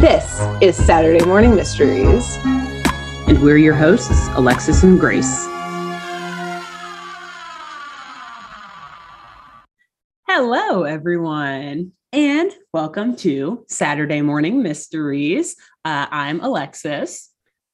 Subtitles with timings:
[0.00, 2.38] This is Saturday Morning Mysteries.
[3.26, 5.46] And we're your hosts, Alexis and Grace.
[10.28, 15.56] Hello, everyone, and welcome to Saturday Morning Mysteries.
[15.84, 17.30] Uh, I'm Alexis.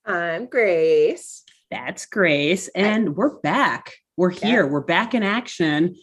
[0.06, 1.42] I'm Grace.
[1.70, 2.68] That's Grace.
[2.68, 3.92] And we're back.
[4.16, 4.64] We're here.
[4.64, 4.70] Yeah.
[4.70, 5.96] We're back in action.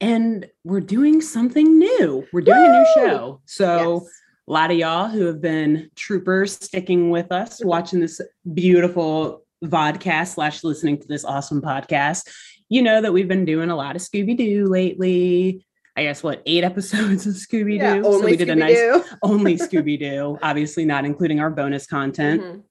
[0.00, 2.26] And we're doing something new.
[2.32, 3.40] We're doing a new show.
[3.46, 4.10] So, Yes.
[4.46, 7.64] A lot of y'all who have been troopers sticking with us, Mhm.
[7.66, 8.20] watching this
[8.52, 12.28] beautiful vodcast slash listening to this awesome podcast,
[12.68, 15.64] you know that we've been doing a lot of Scooby Doo lately.
[15.96, 17.84] I guess what eight episodes of Scooby Doo.
[17.84, 19.04] Yeah, only we did a nice Scooby-Doo.
[19.22, 22.42] only Scooby Doo, obviously not including our bonus content.
[22.42, 22.62] Mhm.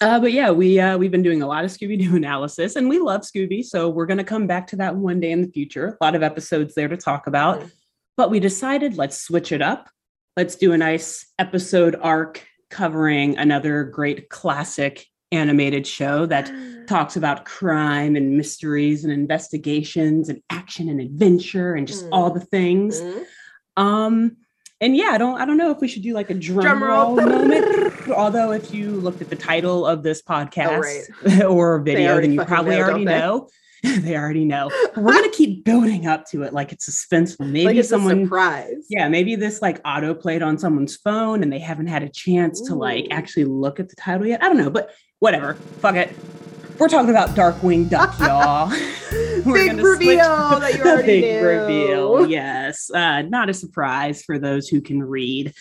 [0.00, 2.88] Uh, but yeah, we uh, we've been doing a lot of Scooby Doo analysis, and
[2.88, 5.48] we love Scooby, so we're going to come back to that one day in the
[5.48, 5.96] future.
[6.00, 7.70] A lot of episodes there to talk about, Mhm.
[8.16, 9.90] but we decided let's switch it up.
[10.36, 16.50] Let's do a nice episode arc covering another great classic animated show that
[16.86, 22.08] talks about crime and mysteries and investigations and action and adventure and just Mm.
[22.12, 23.00] all the things.
[23.00, 23.24] Mhm.
[23.76, 24.36] Um,
[24.80, 26.82] and yeah, I don't I don't know if we should do like a drum, Drum
[26.82, 27.16] roll.
[27.16, 28.08] roll moment.
[28.10, 31.10] Although if you looked at the title of this podcast
[31.48, 33.48] or video, then you probably know, already know.
[34.00, 34.70] they already know.
[34.94, 37.46] But we're gonna keep building up to it like it's suspenseful.
[37.46, 38.86] Maybe like it's a someone surprise.
[38.90, 42.60] yeah, maybe this like auto played on someone's phone and they haven't had a chance
[42.62, 44.42] to like actually look at the title yet.
[44.42, 45.54] I don't know, but whatever.
[45.54, 46.14] Fuck it.
[46.78, 48.70] We're talking about Darkwing Duck, y'all.
[49.44, 51.46] We're Big reveal that you The already big knew.
[51.48, 52.26] reveal.
[52.30, 52.90] Yes.
[52.90, 55.52] Uh, not a surprise for those who can read.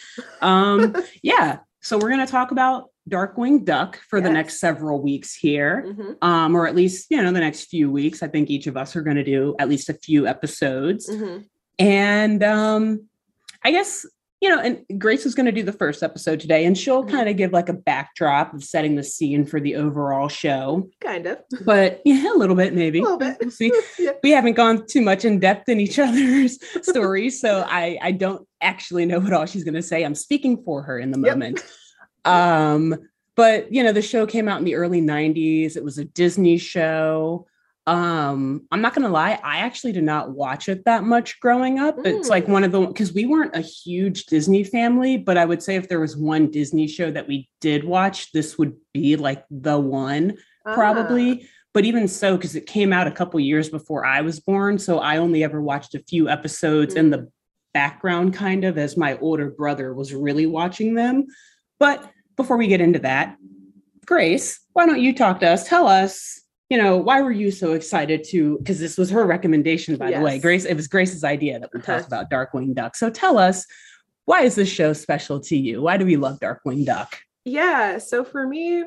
[0.41, 1.59] Um, yeah.
[1.81, 5.85] So we're gonna talk about Darkwing Duck for the next several weeks here.
[5.87, 6.15] Mhm.
[6.23, 8.21] Um, or at least, you know, the next few weeks.
[8.23, 11.09] I think each of us are gonna do at least a few episodes.
[11.09, 11.45] Mhm.
[11.79, 13.07] And um,
[13.63, 14.05] I guess,
[14.41, 17.09] you know, and Grace is going to do the first episode today, and she'll Mhm.
[17.11, 20.89] kind of give like a backdrop of setting the scene for the overall show.
[21.01, 21.39] Kind of.
[21.65, 22.99] But yeah, a little bit maybe.
[22.99, 23.35] A little bit.
[23.41, 23.71] We'll see.
[23.99, 24.11] Yeah.
[24.23, 28.47] We haven't gone too much in depth in each other's stories, so I I don't
[28.61, 30.03] actually know what all she's going to say.
[30.05, 31.37] I'm speaking for her in the Yep.
[31.37, 31.63] moment.
[32.25, 32.95] Um,
[33.35, 35.75] but you know, the show came out in the early 90s.
[35.77, 37.47] It was a Disney show.
[37.87, 41.97] Um, I'm not gonna lie, I actually did not watch it that much growing up.
[42.05, 42.49] It's like Mm.
[42.49, 45.87] one of the because we weren't a huge Disney family, but I would say if
[45.89, 50.37] there was one Disney show that we did watch, this would be like the one
[50.67, 50.75] Ah.
[50.75, 51.47] probably.
[51.73, 54.99] But even so, because it came out a couple years before I was born, so
[54.99, 57.11] I only ever watched a few episodes in Mm.
[57.11, 57.31] the
[57.73, 61.25] background, kind of as my older brother was really watching them.
[61.79, 63.37] But before we get into that,
[64.05, 65.67] Grace, why don't you talk to us?
[65.67, 68.57] Tell us, you know, why were you so excited to?
[68.57, 70.39] Because this was her recommendation, by the way.
[70.39, 72.07] Grace, it was Grace's idea that we talk Uh-huh.
[72.07, 72.95] about Darkwing Duck.
[72.95, 73.65] So tell us,
[74.25, 75.81] why is this show special to you?
[75.81, 77.17] Why do we love Darkwing Duck?
[77.45, 77.97] Yeah.
[77.97, 78.83] So for me,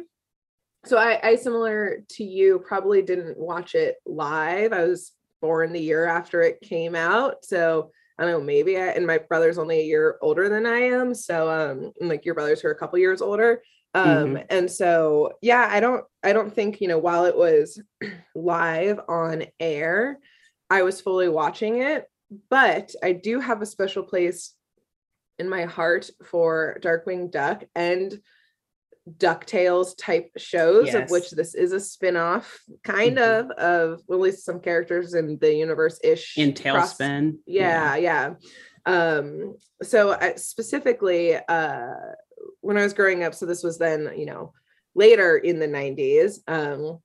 [0.84, 4.72] so I, I similar to you, probably didn't watch it live.
[4.72, 7.44] I was born the year after it came out.
[7.44, 7.91] So
[8.22, 11.12] I don't know, maybe I, and my brother's only a year older than I am.
[11.12, 13.62] So um like your brothers are a couple years older.
[13.94, 17.83] Um and so yeah, I don't I don't think, you know, while it was
[18.37, 20.21] live on air,
[20.71, 22.06] I was fully watching it,
[22.49, 24.54] but I do have a special place
[25.41, 28.21] in my heart for Darkwing Duck and
[29.11, 33.41] DuckTales type shows, of which this is a spin-off, kind Mhm.
[33.41, 36.39] of, of at least some characters in the universe ish.
[36.39, 37.39] In TaleSpin.
[37.47, 38.35] Yeah, yeah.
[38.87, 41.95] Um, so I, specifically, uh,
[42.61, 44.53] when I was growing up, so this was then, you know,
[44.95, 47.01] later in the 90s, um,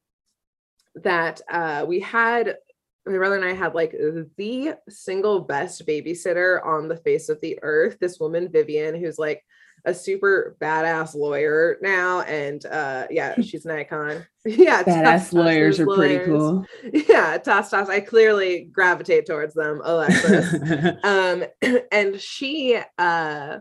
[0.95, 2.57] that uh, we had
[3.05, 7.57] my brother and I had like the single best babysitter on the face of the
[7.61, 7.97] earth.
[7.99, 9.43] This woman, Vivian, who's like
[9.87, 12.21] a super badass lawyer now.
[12.21, 14.27] And uh yeah, she's an icon.
[14.45, 14.83] yeah.
[14.83, 16.65] Badass lawyers are tough pretty cool.
[16.93, 17.89] Yeah, toss toss.
[17.89, 20.53] I clearly gravitate towards them, Alexis.
[21.03, 21.45] um
[21.91, 23.59] and she uh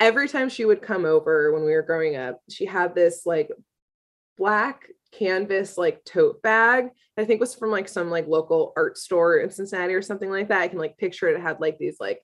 [0.00, 3.50] every time she would come over when we were growing up she had this like
[4.36, 9.38] black canvas like tote bag i think was from like some like local art store
[9.38, 11.96] in cincinnati or something like that i can like picture it, it had like these
[11.98, 12.20] like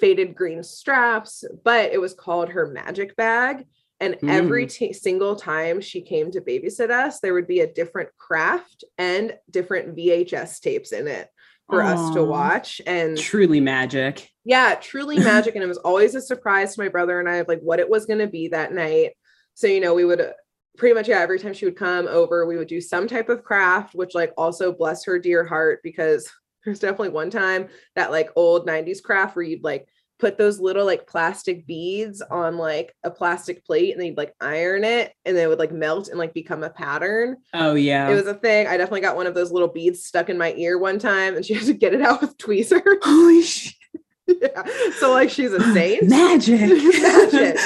[0.00, 3.64] faded green straps but it was called her magic bag.
[4.00, 8.10] And every t- single time she came to babysit us there would be a different
[8.18, 11.28] craft and different vhs tapes in it
[11.70, 12.82] for us to watch.
[12.86, 14.28] And Truly magic.
[14.44, 15.54] yeah truly magic.
[15.54, 17.88] And it was always a surprise to my brother and i of like what it
[17.88, 19.12] was going to be that night.
[19.54, 20.32] So you know we would uh,
[20.76, 23.44] pretty much yeah every time she would come over we would do some type of
[23.44, 26.28] craft which like also bless her dear heart because
[26.64, 29.88] there's definitely one time that like old 90s craft where you'd like
[30.18, 34.84] put those little like plastic beads on like a plastic plate and they'd like iron
[34.84, 37.36] it and they would like melt and like become a pattern.
[37.52, 38.08] Oh yeah.
[38.08, 38.66] It was a thing.
[38.66, 41.44] I definitely got one of those little beads stuck in my ear one time and
[41.44, 42.82] she had to get it out with tweezers.
[43.02, 43.74] Holy shit.
[44.26, 44.62] yeah.
[44.98, 46.08] So like she's a saint.
[46.08, 46.60] Magic.
[46.60, 47.60] Magic.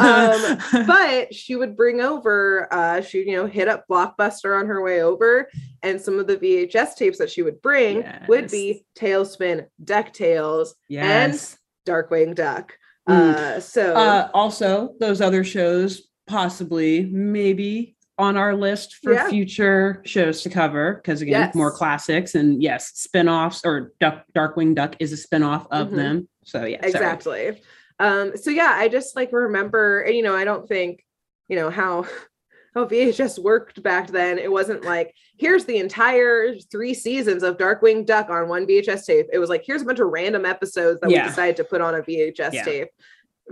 [0.00, 4.82] Um, but she would bring over uh she you know hit up blockbuster on her
[4.82, 5.48] way over
[5.82, 11.56] and some of the vhs tapes that she would bring would be TaleSpin ducktales yes.
[11.86, 12.74] And Darkwing duck
[13.08, 13.34] Mm.
[13.34, 19.28] uh so Uh, also, those other shows possibly, maybe on our list for Yeah.
[19.30, 20.94] future shows to cover.
[20.96, 21.54] Because again, Yes.
[21.54, 25.96] more classics and yes, spin-offs or Duck Darkwing Duck is a spin-off of Mhm.
[25.96, 26.28] them.
[26.44, 27.60] So yeah, exactly
[28.00, 31.04] um so yeah i just like remember you know i don't think
[31.48, 32.02] you know how
[32.74, 38.06] how vhs worked back then it wasn't like here's the entire three seasons of darkwing
[38.06, 41.10] duck on one vhs tape it was like here's a bunch of random episodes that
[41.10, 41.24] Yeah.
[41.24, 42.64] we decided to put on a vhs Yeah.
[42.64, 42.88] tape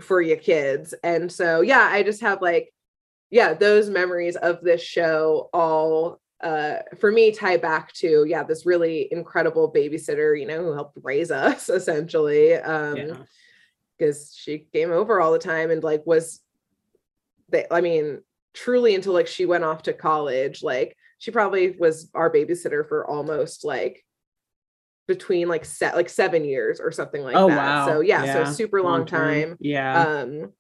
[0.00, 2.73] for you kids and so yeah i just have like
[3.30, 8.64] yeah those memories of this show all uh for me tie back to yeah this
[8.64, 13.16] really incredible babysitter you know who helped raise us essentially um Yeah.
[13.98, 16.40] because she came over all the time and like was
[17.48, 18.20] they i mean
[18.54, 23.06] truly until like she went off to college like she probably was our babysitter for
[23.06, 24.04] almost like
[25.08, 27.86] between like set like seven years or something like Oh that wow.
[27.86, 29.40] so yeah, so super long term.
[29.50, 30.02] time Yeah.
[30.02, 30.52] um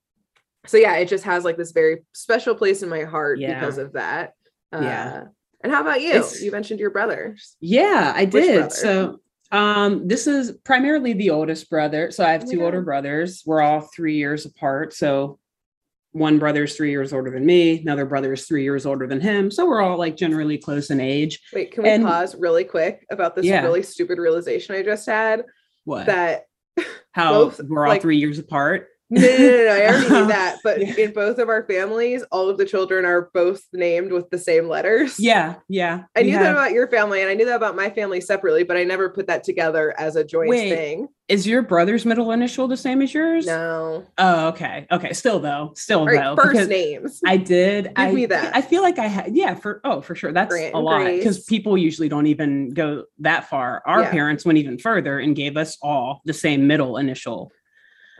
[0.66, 3.58] so yeah it just has like this very special place in my heart Yeah.
[3.60, 4.32] because of that
[4.72, 5.24] uh Yeah.
[5.62, 8.72] and how about you It's- you mentioned your brothers Yeah, I did.
[8.72, 9.20] So
[9.50, 12.10] um this is primarily the oldest brother.
[12.10, 13.42] So I have two older brothers.
[13.46, 14.92] We're all 3 years apart.
[14.92, 15.38] So
[16.12, 19.20] one brother is 3 years older than me, another brother is 3 years older than
[19.20, 19.50] him.
[19.50, 21.40] So we're all like generally close in age.
[21.54, 23.62] wait can we And- pause really quick about this Yeah.
[23.62, 25.44] really stupid realization i just had
[25.84, 26.06] What?
[26.06, 26.44] that
[27.12, 28.88] How both, we're all like- 3 years apart.
[29.10, 30.58] No, no, no, no, I already knew that.
[30.62, 30.94] But Yeah.
[31.04, 34.68] in both of our families, all of the children are both named with the same
[34.68, 35.18] letters.
[35.18, 36.04] Yeah, yeah.
[36.16, 38.76] I knew that about your family and I knew that about my family separately, but
[38.76, 41.08] I never put that together as a joint Wait, thing.
[41.28, 43.46] Is your brother's middle initial the same as yours?
[43.46, 44.06] No.
[44.16, 44.86] Oh, okay.
[44.90, 45.12] Okay.
[45.12, 45.72] Still though.
[45.76, 46.36] Still right, though.
[46.42, 47.20] first names.
[47.26, 47.84] I did.
[47.84, 48.56] Give I, me that.
[48.56, 49.36] I feel like I had.
[49.36, 49.54] Yeah.
[49.54, 50.32] For oh, for sure.
[50.32, 53.82] That's Grant a lot because people usually don't even go that far.
[53.84, 54.10] Our Yeah.
[54.10, 57.52] parents went even further and gave us all the same middle initial.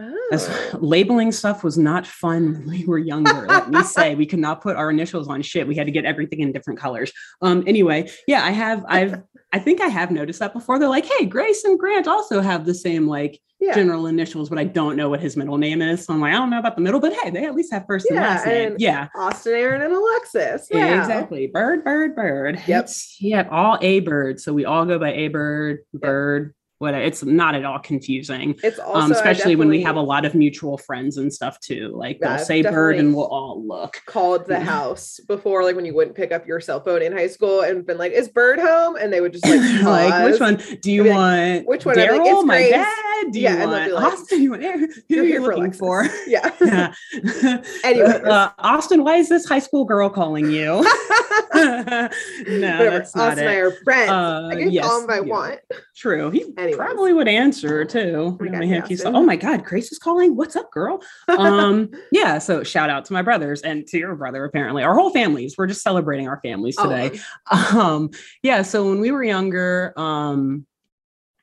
[0.01, 0.69] Oh.
[0.81, 3.47] labeling stuff was not fun when we were younger.
[3.47, 5.67] let me say, we could not put our initials on shit.
[5.67, 7.13] We had to get everything in different colors.
[7.43, 7.65] Um.
[7.67, 8.85] Anyway, yeah, I have.
[8.89, 9.23] I've.
[9.53, 10.79] I think I have noticed that before.
[10.79, 13.75] They're like, hey, Grace and Grant also have the same like yeah.
[13.75, 16.05] general initials, but I don't know what his middle name is.
[16.05, 17.85] So I'm like, I don't know about the middle, but hey, they at least have
[17.87, 18.73] first and last name.
[18.73, 19.09] and- Yeah.
[19.17, 20.69] Austin, Aaron, and Alexis.
[20.71, 21.01] Yeah, Wow.
[21.01, 21.47] exactly.
[21.47, 22.61] Bird, bird, bird.
[22.67, 22.85] Yep.
[22.85, 24.39] It's, yeah, all A bird.
[24.39, 27.03] So we all go by A bird, bird, whatever.
[27.05, 28.59] It's not at all confusing.
[28.63, 31.93] It's also um, especially when we have a lot of mutual friends and stuff too.
[31.95, 34.01] Like Yeah, they'll say bird and we'll all look.
[34.07, 37.27] called the house before, like when you wouldn't pick up your cell phone in high
[37.29, 40.61] school and been like, "Is Bird home?" And they would just like, like which one
[40.81, 41.67] do you Be like, want?
[41.69, 43.33] "Which one?" I'm like, my Grace." dad?
[43.33, 44.43] Do Yeah, you they'll want like, Austin?
[44.43, 44.81] You want Aaron?
[45.09, 45.79] Who You're you for looking Alexis.
[45.81, 46.09] for?
[46.29, 46.51] Yeah.
[46.61, 47.63] Yeah.
[47.85, 48.15] Anyways.
[48.15, 50.85] Uh, Austin, why is this high school girl calling you?
[51.55, 52.09] no,
[52.45, 52.91] Whatever.
[52.91, 54.11] that's not Austin and I are friends.
[54.11, 55.21] Uh, I can yes, call him if I yeah.
[55.23, 55.61] want.
[55.97, 56.31] True.
[56.31, 56.87] He Anyways.
[56.87, 58.37] probably would answer too.
[58.41, 59.17] Oh my God, we have keys- Austin.
[59.17, 60.37] oh my God, Grace is calling.
[60.37, 61.03] What's up, girl?
[61.29, 62.39] Um, yeah.
[62.39, 64.83] So shout out to my brothers and to your brother, apparently.
[64.83, 65.57] Our whole families.
[65.59, 67.21] We're just celebrating our families Oh, today.
[67.51, 68.11] Um,
[68.43, 68.63] yeah.
[68.63, 70.67] So when we were younger, um,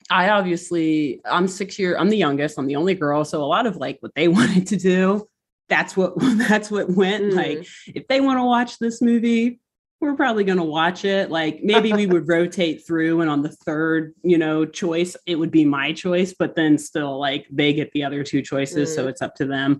[0.10, 3.26] I obviously I'm six year, I'm the youngest, I'm the only girl.
[3.26, 5.28] So a lot of like what they wanted to do,
[5.68, 7.26] that's what that's what went.
[7.26, 7.36] Mm.
[7.36, 9.60] Like if they want to watch this movie,
[10.06, 11.30] we're probably going to watch it.
[11.32, 15.52] Like maybe we would rotate through, and on the third, you know, choice, it would
[15.52, 19.10] be my choice, but then still, like they get the other two choices, so Mm.
[19.10, 19.80] it's up to them.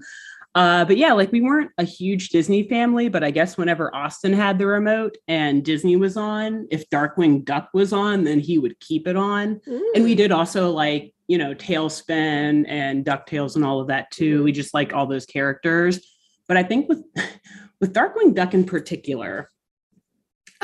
[0.56, 4.32] Uh, but yeah, like we weren't a huge Disney family, but I guess whenever Austin
[4.32, 8.80] had the remote and Disney was on, if Darkwing Duck was on, then he would
[8.80, 9.60] keep it on.
[9.94, 10.18] And we Mm.
[10.18, 14.44] did also like, you know, TaleSpin and DuckTales and all of that too.
[14.44, 16.00] We just like all those characters.
[16.48, 17.04] But I think with
[17.82, 19.50] with Darkwing Duck in particular,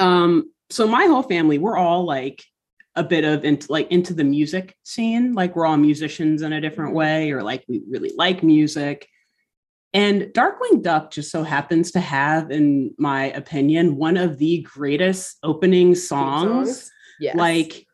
[0.01, 2.43] um, so my whole family, we're all like
[2.95, 5.33] a bit of into like into the music scene.
[5.33, 6.97] Like we're all musicians in a different Mhm.
[6.97, 9.07] way, or like we really like music.
[9.93, 15.37] And Darkwing Duck just so happens to have, in my opinion, one of the greatest
[15.43, 16.89] opening songs.
[17.19, 17.35] Yes.
[17.35, 17.85] Like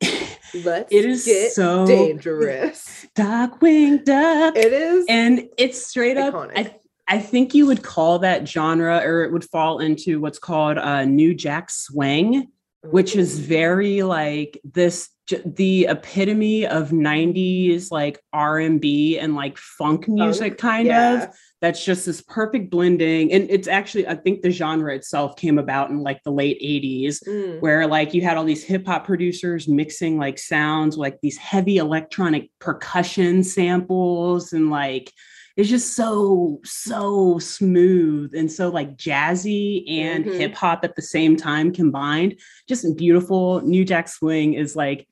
[0.64, 3.06] let's it is so dangerous.
[3.16, 4.56] Darkwing Duck.
[4.56, 6.58] It is and it's straight up Iconic.
[6.58, 6.76] I,
[7.10, 11.04] I think you would call that genre or it would fall into what's called uh
[11.04, 12.46] new jack swing
[12.82, 15.10] which is very like this
[15.44, 21.24] the epitome of 90s like r&b and like funk music kind Yeah.
[21.24, 21.28] of
[21.60, 25.90] that's just this perfect blending and it's actually i think the genre itself came about
[25.90, 27.60] in like the late 80s Mm.
[27.60, 31.76] where like you had all these hip hop producers mixing like sounds like these heavy
[31.76, 35.12] electronic percussion samples and like
[35.60, 40.34] it's just so so smooth and so like jazzy and Mhm.
[40.38, 42.38] hip hop at the same time combined
[42.68, 45.06] just beautiful new jack swing is like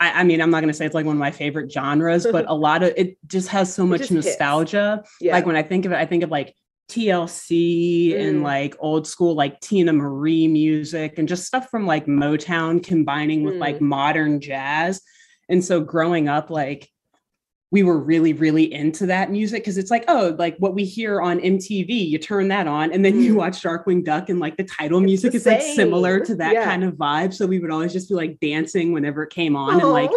[0.00, 2.26] I, I mean i'm not going to say it's like one of my favorite genres
[2.30, 5.32] but a lot of it just has so much nostalgia Yeah.
[5.34, 6.54] like when I think of it, I think of like
[6.88, 8.42] TLC and Mm.
[8.42, 13.54] like old school like Teena Marie music and just stuff from like Motown combining with
[13.56, 13.82] like Mm.
[13.98, 15.00] modern jazz.
[15.48, 16.88] And so growing up, like
[17.72, 21.22] we were really, really into that music because it's like, oh, like what we hear
[21.22, 23.38] on MTV, you turn that on and then you Mm.
[23.38, 26.52] watch Darkwing Duck and like the title It's music the is like similar to that
[26.52, 26.64] Yeah.
[26.64, 27.32] kind of vibe.
[27.32, 30.10] So we would always just be like dancing whenever it came on and like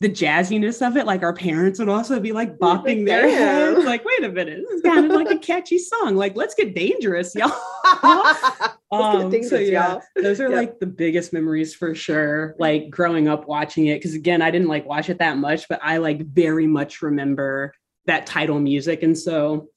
[0.00, 4.02] the jazziness of it, like our parents would also be like bopping their heads, like,
[4.04, 6.16] wait a minute, this is kind of like a catchy song.
[6.16, 7.52] Like, let's get dangerous, y'all.
[8.90, 10.56] Um, so yeah, those are Yep.
[10.56, 12.54] like the biggest memories for sure.
[12.58, 15.80] Like growing up watching it, because again, I didn't like watch it that much, but
[15.82, 17.74] I like very much remember
[18.06, 19.02] that title music.
[19.02, 19.68] And so,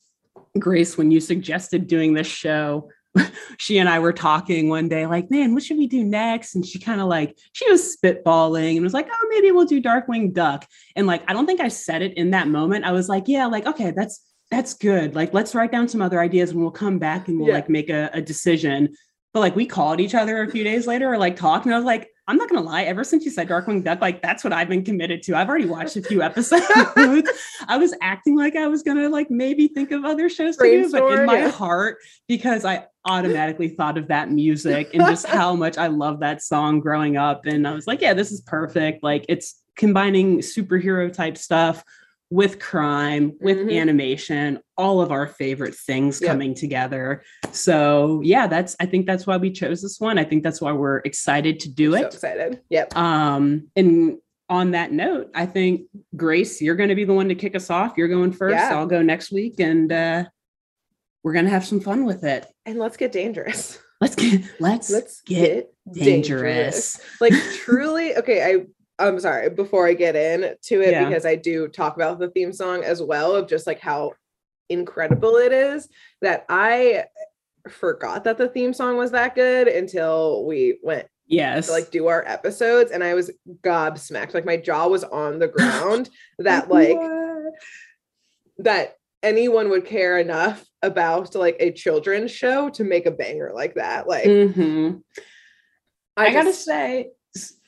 [0.58, 2.90] Grace, when you suggested doing this show,
[3.58, 6.56] she and I were talking one day, like, man, what should we do next?
[6.56, 9.82] And she kind of like, she was spitballing and was like, oh, maybe we'll do
[9.82, 10.66] Darkwing Duck.
[10.96, 12.86] And like, I don't think I said it in that moment.
[12.86, 15.16] I was like, yeah, like, okay, that's that's good.
[15.16, 17.56] Like, let's write down some other ideas and we'll come back and we'll Yeah.
[17.56, 18.94] like make a, a decision.
[19.34, 21.78] But like we called each other a few days later or like talked, and I
[21.78, 24.52] was like, I'm not gonna lie, ever since you said Darkwing Duck, like that's what
[24.52, 25.36] I've been committed to.
[25.36, 26.66] I've already watched a few episodes.
[27.68, 30.92] I was acting like I was gonna like maybe think of other shows to do,
[30.92, 31.50] but in my yeah.
[31.50, 36.42] heart, because I automatically thought of that music and just how much I love that
[36.44, 37.46] song growing up.
[37.46, 39.02] And I was like, yeah, this is perfect.
[39.02, 41.84] Like it's combining superhero type stuff
[42.32, 43.78] with crime, with Mhm.
[43.80, 46.30] animation, all of our favorite things Yep.
[46.32, 47.22] coming together.
[47.52, 50.18] So yeah, that's I think that's why we chose this one.
[50.18, 52.00] I think that's why we're excited to do it.
[52.00, 52.14] So it.
[52.14, 52.62] excited.
[52.70, 52.98] Yep.
[52.98, 54.18] Um, and
[54.50, 55.82] on that note, I think
[56.16, 57.94] Grace, you're going to be the one to kick us off.
[57.98, 58.56] You're going first.
[58.56, 58.78] Yeah.
[58.78, 60.24] I'll go next week, and uh,
[61.24, 62.48] we're going to have some fun with it.
[62.66, 63.78] And let's get dangerous.
[64.02, 67.00] Let's get let's, Let's get, get, dangerous.
[67.22, 68.66] Like truly, okay, I
[69.02, 71.08] I'm sorry, before I get in to it, Yeah.
[71.08, 74.14] because I do talk about the theme song as well, of just like how
[74.70, 75.90] incredible it is
[76.22, 77.06] that I
[77.70, 81.68] forgot that the theme song was that good until we went Yes.
[81.68, 83.32] to like do our episodes and I was
[83.64, 84.34] gobsmacked.
[84.34, 86.98] Like my jaw was on the ground that like
[88.60, 93.76] that anyone would care enough about like a children's show to make a banger like
[93.76, 94.08] that.
[94.08, 95.04] Like Mhm.
[96.18, 97.12] I, gotta say,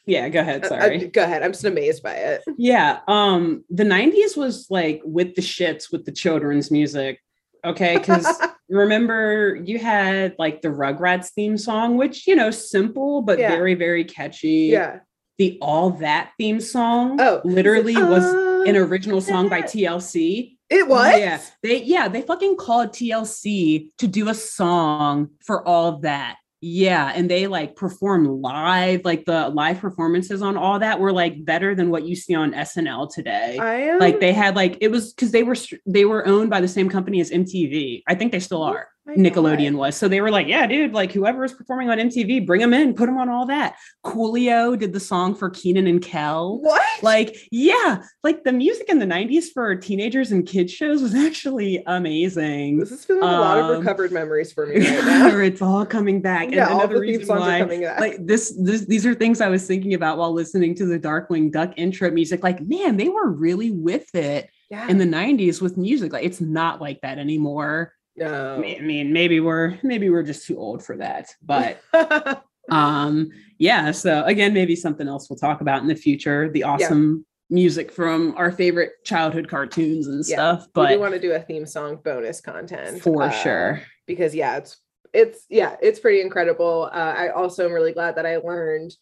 [0.05, 0.29] yeah.
[0.29, 0.63] Go ahead.
[0.63, 1.07] I- I- Sorry.
[1.07, 1.43] go ahead.
[1.43, 2.43] I'm just amazed by it.
[2.57, 2.99] Yeah.
[3.07, 7.19] Um, the 90s was like with the shits with the children's music.
[7.65, 7.97] Okay.
[7.97, 8.27] Because
[8.69, 13.49] remember you had like the Rugrats theme song, which, you know, simple, but Yeah.
[13.49, 14.69] very, very catchy.
[14.71, 14.99] yeah.
[15.39, 18.23] The All That theme song Oh, literally was
[18.67, 20.57] an Uh, original song by TLC.
[20.69, 21.17] It was.
[21.17, 21.39] Yeah.
[21.63, 26.35] They yeah, they fucking called TLC to do a song for all that.
[26.65, 31.43] Yeah, and they like perform live, like the live performances on all that were like
[31.43, 33.57] better than what you see on SNL today.
[33.57, 36.61] I am like they had like it was because they were they were owned by
[36.61, 38.03] the same company as MTV.
[38.07, 38.87] I think they still are.
[39.05, 39.79] My Nickelodeon God.
[39.79, 39.97] was.
[39.97, 42.93] So they were like, yeah, dude, like whoever is performing on MTV, bring them in,
[42.93, 43.75] put them on all that.
[44.05, 46.59] Coolio did the song for Kenan and Kel.
[46.61, 47.03] What?
[47.03, 51.83] Like, yeah, like the music in the 90s for teenagers and kids shows was actually
[51.85, 52.79] amazing.
[52.79, 55.27] this is feeling a lot of um, recovered memories for me right now.
[55.37, 56.49] it's all coming back.
[56.49, 57.99] yeah, and all another the reason why are coming back.
[57.99, 61.51] like this, this these are things I was thinking about while listening to the Darkwing
[61.51, 62.41] Duck intro music.
[62.41, 64.87] Like, man, they were really with it yeah.
[64.87, 66.13] in the 90s with music.
[66.13, 67.93] Like it's not like that anymore.
[68.15, 68.55] No.
[68.57, 71.29] I mean, maybe we're maybe we're just too old for that.
[71.41, 71.81] But
[72.69, 77.25] um yeah so again maybe something else we'll talk about in the future the awesome
[77.49, 81.39] music from our favorite childhood cartoons and Yeah, stuff But we want to do a
[81.41, 84.77] theme song bonus content for uh, sure because yeah, it's
[85.13, 86.89] it's yeah, it's pretty incredible.
[86.91, 88.95] Uh, I also am really glad that I learned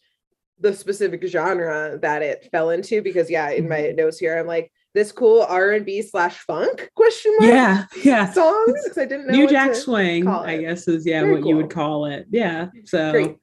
[0.60, 3.96] the specific genre that it fell into because yeah, in my Mhm.
[3.96, 8.30] notes here, I'm like this cool R and B slash funk question mark yeah yeah
[8.30, 11.56] songs because I didn't know new jack swing i guess is yeah Very what you
[11.56, 13.36] would call it yeah so Great.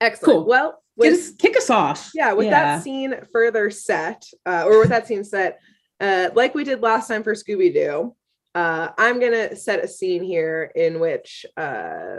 [0.00, 0.38] Excellent.
[0.38, 0.46] Cool.
[0.46, 4.88] Well, with us, kick us off yeah with that scene further set uh, or with
[4.88, 5.60] that scene set
[6.00, 8.14] uh, like we did last time for scooby-doo
[8.54, 12.18] uh, i'm gonna set a scene here in which uh,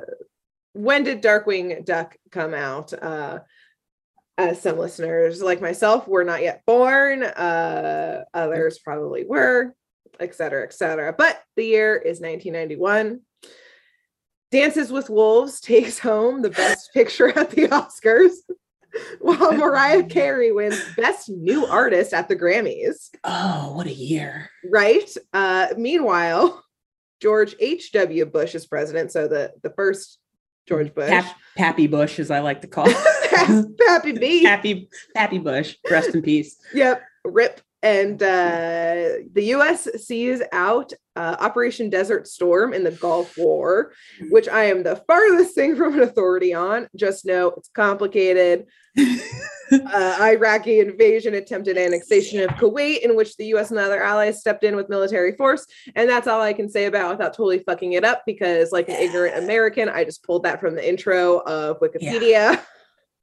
[0.74, 2.94] when did Darkwing Duck come out?
[4.40, 9.76] Uh, as some listeners like myself were not yet born, uh, others probably were,
[10.20, 11.14] et cetera, et cetera.
[11.18, 13.20] But the year is 1991.
[14.52, 18.32] Dances with Wolves takes home the best picture at the Oscars,
[19.20, 23.10] while Mariah Carey wins Best New Artist at the Grammys.
[23.26, 24.50] Oh, what a year.
[24.72, 25.10] Right.
[25.34, 26.64] Uh, meanwhile,
[27.22, 28.26] George H.W.
[28.26, 29.12] Bush is president.
[29.12, 30.18] So the, the first
[30.66, 31.10] George Bush.
[31.10, 32.88] Pap- Pappy Bush, as I like to call
[33.88, 34.44] Pappy B.
[34.44, 35.76] Pappy Pappy Bush.
[35.90, 36.58] Rest in peace.
[36.74, 37.04] Yep.
[37.26, 37.62] Rip.
[37.82, 43.94] And uh, the US sees out uh, Operation Desert Storm in the Gulf War,
[44.30, 46.88] which I am the farthest thing from an authority on.
[46.96, 48.66] Just know it's complicated.
[49.72, 54.66] uh, Iraqi invasion, attempted annexation of Kuwait, in which the US and other allies stepped
[54.66, 55.66] in with military force.
[55.96, 58.96] And that's all I can say about without totally fucking it up because, like an
[58.96, 62.62] ignorant American, I just pulled that from the intro of Wikipedia.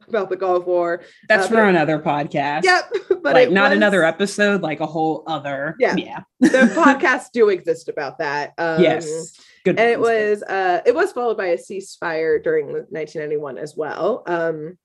[0.09, 1.03] About the Gulf War.
[1.29, 2.65] That's Uh, for but- another podcast.
[2.65, 2.93] Yep.
[3.23, 5.75] But like not was- another episode, like a whole other.
[5.81, 5.97] Yeah.
[5.97, 6.21] Yeah.
[6.41, 8.53] the podcasts do exist about that.
[8.59, 9.33] Um, yes.
[9.65, 9.81] Good.
[9.81, 14.79] and it was uh it was followed by a ceasefire during 1991 as well um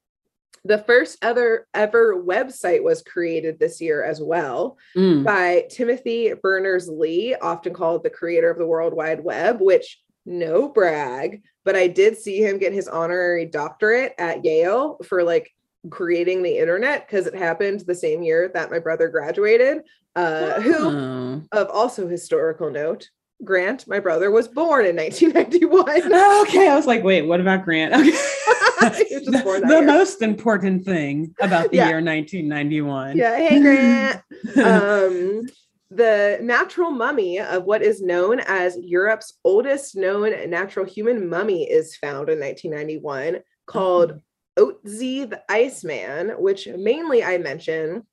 [0.65, 5.23] the first other ever website was created this year as well Mm.
[5.23, 11.41] by timothy berners-lee often called the creator of the world wide web which no brag
[11.65, 15.51] but i did see him get his honorary doctorate at yale for like
[15.89, 19.79] creating the internet because it happened the same year that my brother graduated
[20.15, 21.41] uh who Oh.
[21.53, 23.09] of also historical note,
[23.43, 26.01] Grant, my brother, was born in 1991.
[26.13, 26.67] Oh, okay.
[26.67, 27.93] I was like, wait, what about Grant?
[27.95, 28.11] Okay.
[29.07, 31.87] He was just born the most important thing about the Yeah.
[31.87, 33.15] year 1991.
[33.17, 34.21] yeah, hey Grant.
[34.63, 35.47] um,
[35.91, 41.97] the natural mummy of what is known as Europe's oldest known natural human mummy is
[41.97, 44.21] found in 1991, called
[44.57, 48.03] Otzi the Iceman, which mainly I mention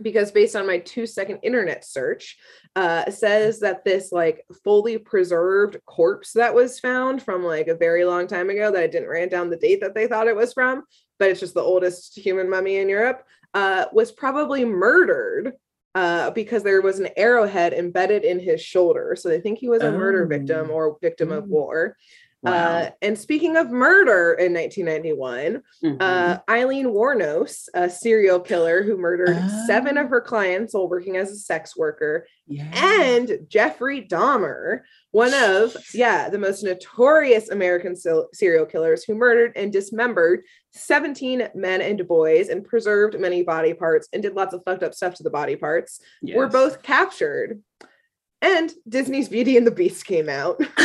[0.00, 2.38] because based on my two second internet search
[2.76, 8.06] uh says that this like fully preserved corpse that was found from like a very
[8.06, 10.54] long time ago that i didn't write down the date that they thought it was
[10.54, 10.82] from
[11.18, 15.52] but it's just the oldest human mummy in europe uh was probably murdered
[15.94, 19.82] uh because there was an arrowhead embedded in his shoulder so they think he was
[19.82, 20.74] a murder victim Oh.
[20.74, 21.48] or victim of Mm.
[21.48, 21.96] war
[22.42, 22.52] Wow.
[22.52, 25.96] uh and speaking of murder in 1991 Mhm.
[26.00, 30.10] uh, Aileen Wuornos, a serial killer who murdered seven of Oh.
[30.10, 32.64] her clients while working as a sex worker, yeah.
[32.74, 34.80] and Jeffrey Dahmer,
[35.12, 37.94] one of, yeah, the most notorious American
[38.32, 44.08] serial killers who murdered and dismembered 17 men and boys and preserved many body parts
[44.12, 46.00] and did lots of fucked up stuff to the body parts,
[46.36, 47.62] were both captured.
[48.40, 50.60] And Disney's Beauty and the Beast came out.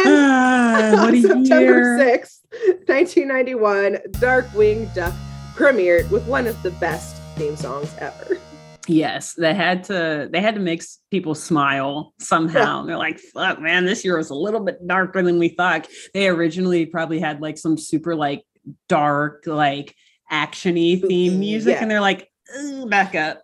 [0.00, 2.40] And Ah, on September 6th,
[2.86, 5.14] 1991, Darkwing Duck
[5.54, 8.38] premiered with one of the best theme songs ever.
[8.88, 12.84] Yes, they had to they had to make people smile somehow.
[12.84, 15.86] They're like, fuck, man, this year was a little bit darker than we thought.
[16.14, 18.44] They originally probably had like some super like
[18.88, 19.94] dark, like
[20.32, 21.82] actiony theme music, yeah.
[21.82, 22.30] and they're like,
[22.88, 23.42] back up.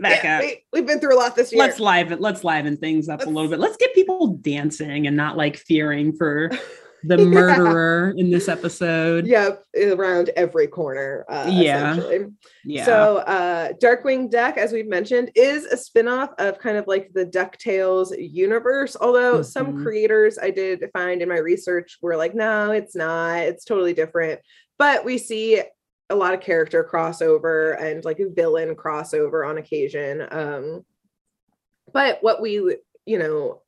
[0.00, 0.42] Back yeah, up.
[0.42, 1.60] we, we've been through a lot this year.
[1.60, 3.58] Let's liven let's liven things up a little bit.
[3.58, 6.50] Let's get people dancing and not like fearing for
[7.04, 7.24] the Yeah.
[7.24, 9.26] murderer in this episode.
[9.26, 11.24] Yep, around every corner.
[11.28, 11.92] Uh, Yeah.
[11.92, 12.26] essentially.
[12.64, 12.84] Yeah.
[12.84, 17.26] So, uh, Darkwing Duck, as we've mentioned, is a spin-off of kind of like the
[17.26, 18.96] DuckTales universe.
[19.00, 19.82] Although some Mhm.
[19.82, 23.38] creators I did find in my research were like, no, it's not.
[23.40, 24.40] It's totally different.
[24.78, 25.62] But we see
[26.10, 30.26] a lot of character crossover and like a villain crossover on occasion.
[30.30, 30.84] Um,
[31.92, 33.61] but what we, you know,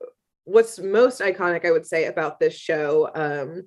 [0.45, 3.63] what's most iconic, I would say, about this show um,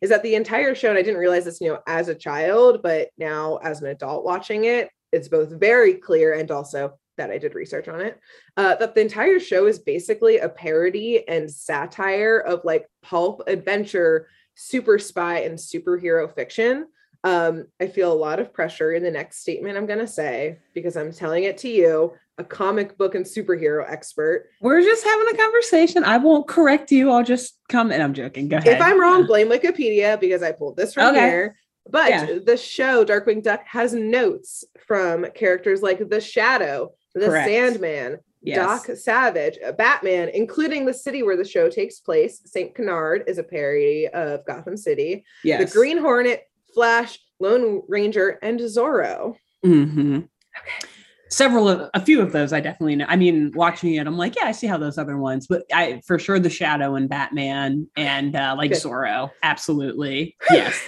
[0.00, 2.80] is that the entire show, and I didn't realize this, you know, as a child,
[2.82, 7.38] but now as an adult watching it, it's both very clear and also that I
[7.38, 8.18] did research on it,
[8.56, 14.28] uh, that the entire show is basically a parody and satire of like pulp adventure,
[14.54, 16.86] super spy, and superhero fiction.
[17.24, 20.58] Um, I feel a lot of pressure in the next statement I'm going to say
[20.74, 24.48] because I'm telling it to you, a comic book and superhero expert.
[24.60, 26.04] We're just having a conversation.
[26.04, 27.10] I won't correct you.
[27.10, 28.48] I'll just come and I'm joking.
[28.48, 28.74] Go ahead.
[28.76, 31.20] If I'm wrong, blame Wikipedia because I pulled this from Okay.
[31.20, 31.56] here.
[31.90, 32.38] But Yeah.
[32.44, 37.48] the show Darkwing Duck has notes from characters like the Shadow, the Correct.
[37.48, 38.56] Sandman, Yes.
[38.86, 42.40] Doc Savage, uh, Batman, including the city where the show takes place.
[42.46, 42.74] St.
[42.74, 45.24] Canard is a parody of Gotham City.
[45.44, 45.70] yes.
[45.72, 46.42] The Green Hornet,
[46.74, 49.36] Flash, Lone Ranger, and Zorro.
[49.62, 50.20] hmm
[51.32, 53.06] several of a few of those I definitely know.
[53.08, 56.00] I mean, watching it, I'm like, yeah, I see how those other ones, but I
[56.06, 58.82] for sure the Shadow and Batman and uh, like Good.
[58.82, 60.78] Zorro, absolutely, yes.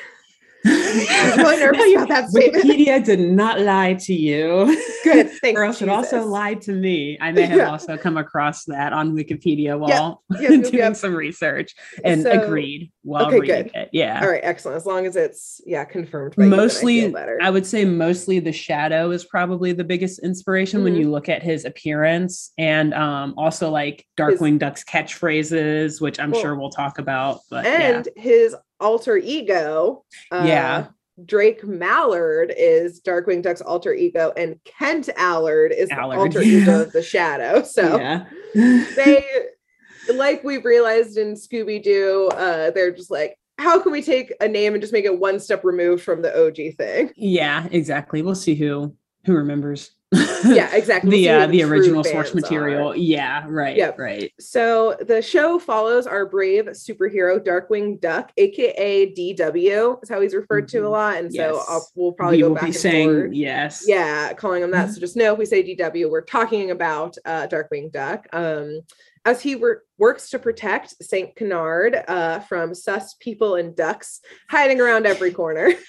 [0.67, 2.65] I was really nervous about that statement.
[2.65, 4.67] Wikipedia did not lie to you.
[5.05, 5.31] Good.
[5.31, 5.59] Thanks.
[5.61, 7.19] or else it also lied to me.
[7.21, 7.71] I may have Yeah.
[7.71, 10.97] also come across that on Wikipedia while Yep, yep, doing yep.
[10.97, 11.75] some research
[12.05, 13.73] and So- agreed while Okay, reading good.
[13.75, 13.89] it.
[13.93, 14.21] Yeah.
[14.23, 14.77] All right, excellent.
[14.79, 16.37] As long as it's yeah confirmed.
[16.37, 17.15] By you, I mostly.
[17.43, 21.01] I would say mostly the shadow is probably the biggest inspiration when Mhm.
[21.01, 26.41] you look at his appearance and um also like Darkwing Duck's catchphrases, which I'm Well,
[26.41, 27.41] sure we'll talk about.
[27.51, 30.05] But and his alter ego.
[30.31, 30.87] Uh, Yeah.
[31.25, 36.59] Drake Mallard is Darkwing Duck's alter ego, and Kent Allard is Allard, the alter yeah.
[36.63, 37.63] ego of the Shadow.
[37.63, 38.25] So yeah.
[38.55, 39.25] they,
[40.15, 44.49] like we've realized in Scooby Doo, uh, they're just like, how can we take a
[44.49, 47.13] name and just make it one step removed from the OG thing?
[47.15, 48.21] yeah, exactly.
[48.23, 49.94] We'll see who who remembers.
[50.45, 51.11] Yeah, exactly.
[51.11, 52.93] The uh, the original source material.
[52.93, 52.97] are.
[52.97, 53.77] Yeah, right.
[53.77, 53.99] Yep.
[53.99, 54.33] Right.
[54.39, 60.69] So the show follows our brave superhero Darkwing Duck, aka DW, is how he's referred
[60.69, 60.91] to a Mhm.
[60.91, 63.33] lot, and so I'll, we'll probably we go will back be and saying forth.
[63.33, 63.85] yes.
[63.87, 64.91] Yeah, calling him that.
[64.91, 68.27] So just know if we say DW, we're talking about uh, Darkwing Duck.
[68.33, 68.81] Um,
[69.27, 74.81] as he wor- works to protect Saint Canard uh, from sus people and ducks hiding
[74.83, 75.71] around every corner.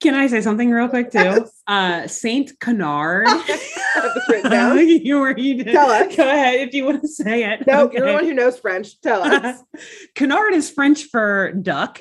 [0.00, 1.18] Can I say something real quick too?
[1.18, 1.62] Yes.
[1.66, 3.26] Uh Saint Canard.
[3.26, 3.30] I
[3.94, 4.78] have this written down.
[4.88, 5.72] you were you did.
[5.72, 6.14] Tell us.
[6.16, 7.66] Go ahead if you want to say it.
[7.66, 9.00] No, you're the one who knows French.
[9.00, 9.60] Tell us.
[10.14, 11.98] Canard is French for duck.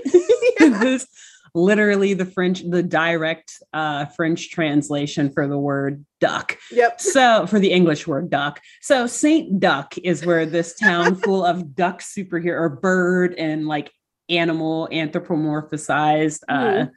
[0.60, 1.08] this
[1.56, 6.56] literally the French, the direct uh French translation for the word duck.
[6.72, 7.02] yep.
[7.02, 8.60] So for the English word duck.
[8.84, 13.92] So Saint Duck is where this town full of duck superhero or bird and like
[14.30, 16.92] animal anthropomorphized uh Mhm.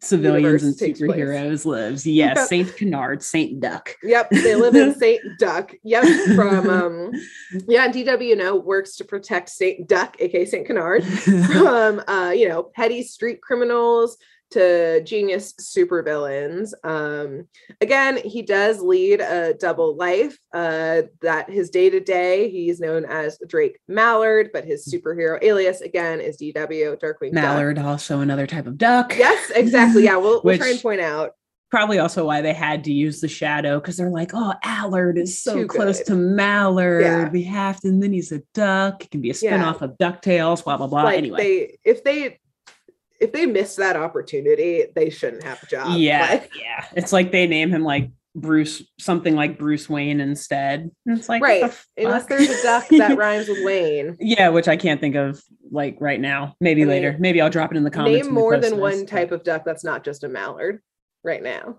[0.00, 2.06] Civilians and superheroes lives.
[2.06, 2.48] Yes, Yep.
[2.48, 3.96] Saint Canard, Saint Duck.
[4.02, 5.72] Yep, they live in Saint Duck.
[5.82, 7.12] Yep, from um,
[7.68, 11.04] yeah, DW know works to protect Saint Duck, aka Saint Canard,
[11.52, 14.16] from uh, you know, petty street criminals
[14.50, 16.72] to genius supervillains.
[16.84, 17.46] Um,
[17.80, 20.38] again, he does lead a double life.
[20.52, 25.80] Uh, that his day to day, he's known as Drake Mallard, but his superhero alias
[25.80, 27.42] again is DW Darkwing Duck.
[27.42, 29.14] Mallard, also another type of duck.
[29.16, 30.04] Yes, exactly.
[30.04, 31.32] Yeah, we'll, we'll try and point out.
[31.70, 35.40] Probably also why they had to use the shadow because they're like, oh, Allard is
[35.40, 36.06] so Too close good.
[36.08, 37.02] to Mallard.
[37.02, 37.28] Yeah.
[37.28, 39.04] We have to, and then he's a duck.
[39.04, 39.56] It can be a Yeah.
[39.62, 41.04] spinoff of DuckTales, blah, blah, blah.
[41.04, 41.38] like anyway.
[41.38, 42.40] they if they
[43.20, 46.26] if they miss that opportunity they shouldn't have a job yeah.
[46.30, 46.86] Like, yeah.
[46.94, 50.90] It's like they name him like Bruce, something like Bruce Wayne instead.
[51.04, 51.62] And it's like, right
[51.96, 55.42] the unless there's a duck that rhymes with wayne Yeah, which I can't think of
[55.70, 56.54] like right now.
[56.60, 57.16] Maybe I mean, later.
[57.18, 58.24] Maybe I'll drop it in the comments.
[58.26, 60.80] name more than one type of duck that's not just a mallard
[61.24, 61.78] right now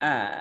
[0.00, 0.40] Uh,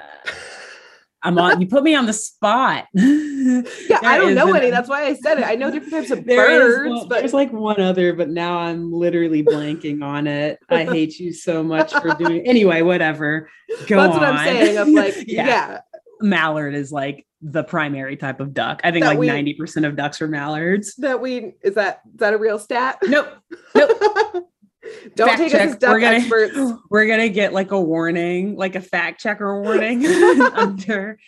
[1.24, 1.62] I'm on.
[1.62, 2.88] You put me on the spot.
[2.94, 6.12] yeah i don't know an- any that's why i said it i know different types
[6.12, 10.60] of birds one- but there's like one other, but now I'm literally blanking on it.
[10.70, 12.46] I hate you so much for doing.
[12.48, 13.50] Anyway, whatever.
[13.88, 15.48] Go that's what i'm saying I'm like yeah.
[15.48, 15.80] yeah,
[16.22, 18.82] mallard is like the primary type of duck.
[18.84, 20.96] I think That like ninety percent of ducks are mallards.
[20.98, 23.28] that we is that is that a real stat Nope.
[23.76, 24.48] Nope.
[25.16, 25.62] don't Fact take check.
[25.70, 26.58] us as duck We're gonna- experts
[26.90, 30.06] We're gonna get like a warning, like a fact checker warning
[30.54, 31.20] under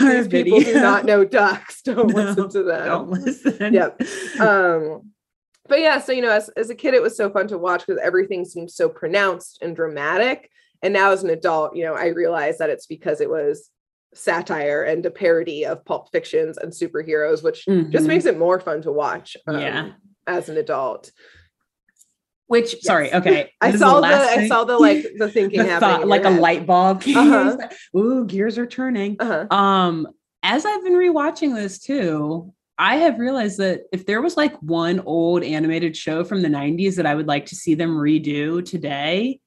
[0.00, 0.74] our these people video.
[0.74, 3.74] do not know ducks don't No, listen to them Don't listen.
[3.74, 4.00] Yep.
[4.40, 5.12] um
[5.68, 7.86] but yeah so you know as, as a kid it was so fun to watch
[7.86, 10.50] because everything seemed so pronounced and dramatic
[10.82, 13.70] and now as an adult you know i realize that it's because it was
[14.14, 18.06] satire and a parody of pulp fictions and superheroes which just Mhm.
[18.06, 19.90] makes it more fun to watch um, Yeah.
[20.26, 21.10] as an adult
[22.48, 23.50] Which, sorry, okay.
[23.60, 26.40] i saw the, last i saw the like the thinking The thought, like a head.
[26.40, 27.02] light bulb.
[27.06, 27.56] Uh-huh.
[27.96, 29.16] Ooh, gears are turning.
[29.18, 30.06] uh-huh Um,
[30.42, 35.00] as I've been rewatching this too, I have realized that if there was like one
[35.06, 39.40] old animated show from the 90s that I would like to see them redo today,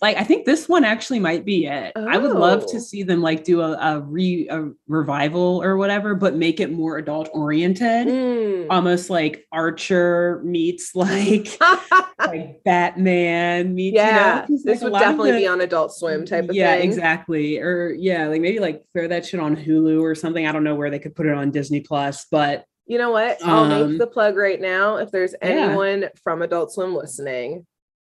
[0.00, 1.92] like I think this one actually might be it.
[1.96, 2.80] I would love to Oh.
[2.80, 6.98] see them like do a, a re a revival or whatever, but make it more
[6.98, 8.06] adult oriented.
[8.08, 8.66] Mm.
[8.70, 11.58] Almost like Archer meets like
[12.20, 14.62] like Batman meets yeah you know?
[14.64, 17.58] this like, would definitely the- be on adult swim type of yeah, thing exactly.
[17.58, 20.46] Or yeah, like maybe like throw that shit on Hulu or something.
[20.46, 23.36] I don't know where they could put it on Disney Plus, but You know what?
[23.44, 24.96] I'll Um, make the plug right now.
[24.96, 25.48] If there's Yeah.
[25.48, 27.66] anyone from Adult Swim listening,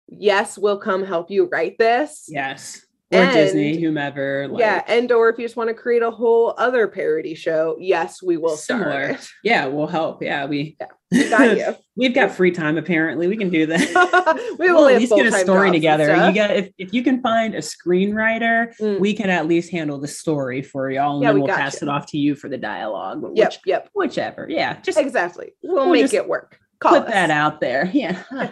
[0.07, 2.25] yes, we'll come help you write this.
[2.27, 4.47] yes, or And- Disney, whomever.
[4.49, 7.77] Like, yeah, and or if you just want to create a whole other parody show,
[7.79, 9.15] yes, we will Similar.
[9.17, 10.23] start yeah, we'll help.
[10.23, 10.77] Yeah, we
[11.11, 11.75] We got you.
[11.95, 12.75] we've got free time.
[12.79, 14.55] Apparently, we can do that.
[14.59, 16.07] we we'll at least get a story together.
[16.07, 18.99] You Got, if, if you can find a screenwriter, Mm.
[18.99, 21.79] we can at least handle the story for y'all, and Yeah, then we we'll pass
[21.81, 21.87] you.
[21.87, 23.21] it off to you for the dialogue.
[23.21, 24.47] Which, yep, yep, whichever.
[24.49, 25.53] Yeah, just exactly.
[25.61, 26.57] We'll, We'll make just it work.
[26.83, 27.13] Call put us.
[27.13, 27.85] that out there.
[27.93, 28.21] Yeah,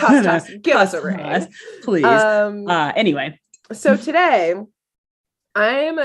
[0.00, 0.50] Toss, toss.
[0.62, 1.18] Give us a Toss, ring.
[1.18, 1.46] toss,
[1.82, 2.04] please.
[2.04, 3.38] Um, uh, anyway,
[3.72, 4.54] so today
[5.54, 5.98] i'm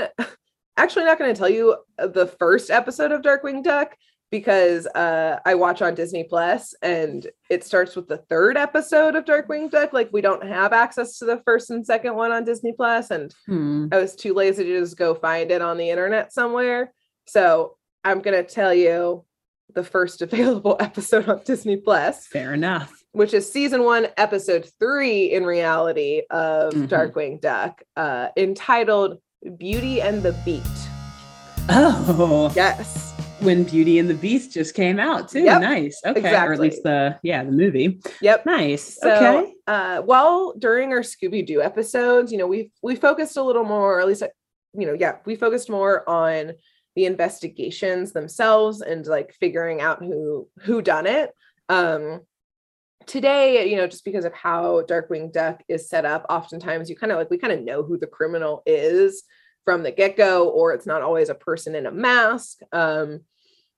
[0.76, 3.96] actually not going to tell you the first episode of darkwing duck
[4.30, 9.24] because uh, i watch on disney plus and it starts with the third episode of
[9.24, 12.72] darkwing duck like we don't have access to the first and second one on disney
[12.72, 16.32] plus and hmm, i was too lazy to just go find it on the internet
[16.32, 16.92] somewhere
[17.26, 19.24] so i'm going to tell you
[19.74, 22.92] the first available episode on disney plus fair enough.
[23.12, 26.88] which is season one, episode three in reality of Mhm.
[26.88, 29.18] Darkwing Duck, uh, entitled
[29.58, 30.62] Beauty and the Beet.
[31.68, 33.12] Oh, Yes.
[33.40, 35.40] when Beauty and the Beast just came out too.
[35.40, 36.00] Yep, nice.
[36.06, 38.00] Okay, or at least the yeah the movie.
[38.20, 38.46] Yep.
[38.46, 38.98] Nice.
[39.00, 39.52] So, okay.
[39.66, 43.96] uh, while during our Scooby Doo episodes, you know, we we focused a little more,
[43.98, 44.22] or at least,
[44.74, 46.52] you know, yeah, we focused more on
[46.96, 51.30] the investigations themselves and like figuring out who who done it.
[51.68, 52.22] Um,
[53.06, 57.12] today, you know, just because of how Darkwing Duck is set up, oftentimes you kind
[57.12, 59.22] of like we kind of know who the criminal is
[59.64, 62.58] from the get go, or it's not always a person in a mask.
[62.72, 63.20] Um,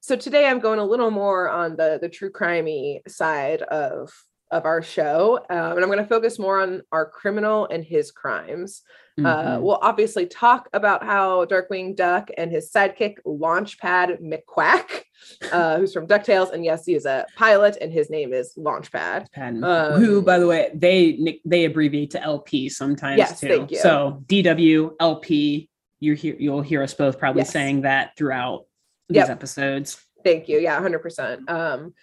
[0.00, 4.12] so today I'm going a little more on the the true crimey side of
[4.50, 8.10] of our show, um, and I'm going to focus more on our criminal and his
[8.10, 8.82] crimes.
[9.18, 9.22] Uh,
[9.56, 9.62] Mhm.
[9.62, 15.02] we'll obviously talk about how Darkwing Duck and his sidekick Launchpad McQuack,
[15.52, 19.26] uh, who's from Ducktales, and yes, he is a pilot, and his name is Launchpad.
[19.36, 23.66] Um, who, by the way, they they abbreviate to LP sometimes Yes, too.
[23.74, 25.68] So DW LP,
[26.00, 27.50] you hear you'll hear us both probably Yes.
[27.50, 28.66] saying that throughout
[29.08, 29.30] these Yep.
[29.30, 30.04] episodes.
[30.24, 30.58] Thank you.
[30.58, 31.48] Yeah, 100%.
[31.50, 31.94] Um,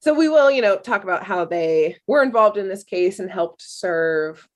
[0.00, 3.30] so we will, you know, talk about how they were involved in this case and
[3.30, 4.48] helped serve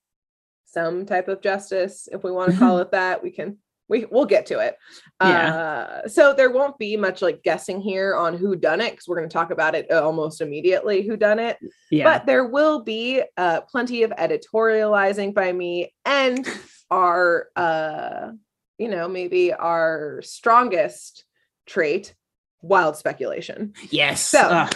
[0.66, 3.22] some type of justice, if we want to call it that.
[3.22, 4.76] We can we we'll get to it.
[5.20, 9.18] Uh, so there won't be much like guessing here on who done it because we're
[9.18, 11.58] going to talk about it uh, almost immediately who done it.
[11.90, 12.04] Yeah.
[12.04, 16.48] But there will be uh, plenty of editorializing by me and
[16.90, 18.32] our, uh,
[18.78, 21.24] you know, maybe our strongest
[21.66, 22.14] trait,
[22.62, 23.74] wild speculation.
[23.90, 24.24] yes.
[24.24, 24.74] So, Ugh.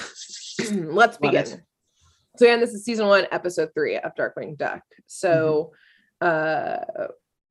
[0.72, 1.46] Let's Love begin.
[1.46, 1.60] it.
[2.36, 4.82] So, again, this is season one, episode three of Darkwing Duck.
[5.06, 5.72] So,
[6.20, 6.78] uh,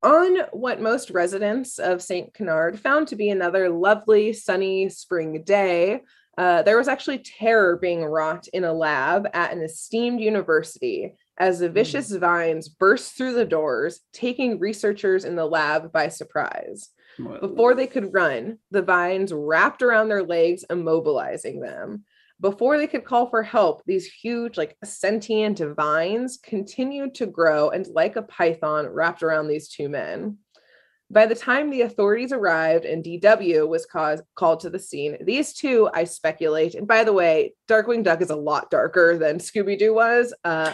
[0.03, 2.33] on what most residents of St.
[2.33, 6.01] Canard found to be another lovely, sunny spring day,
[6.37, 11.59] uh, there was actually terror being wrought in a lab at an esteemed university as
[11.59, 16.89] the vicious vines burst through the doors, taking researchers in the lab by surprise.
[17.17, 22.03] Before they could run, the vines wrapped around their legs, immobilizing them.
[22.41, 27.87] Before they could call for help, these huge, like sentient vines continued to grow and,
[27.87, 30.37] like a python, wrapped around these two men.
[31.09, 35.53] By the time the authorities arrived and DW was caused, called to the scene, these
[35.53, 39.77] two, I speculate, and by the way, Darkwing Duck is a lot darker than Scooby
[39.77, 40.33] Doo was.
[40.43, 40.73] Uh,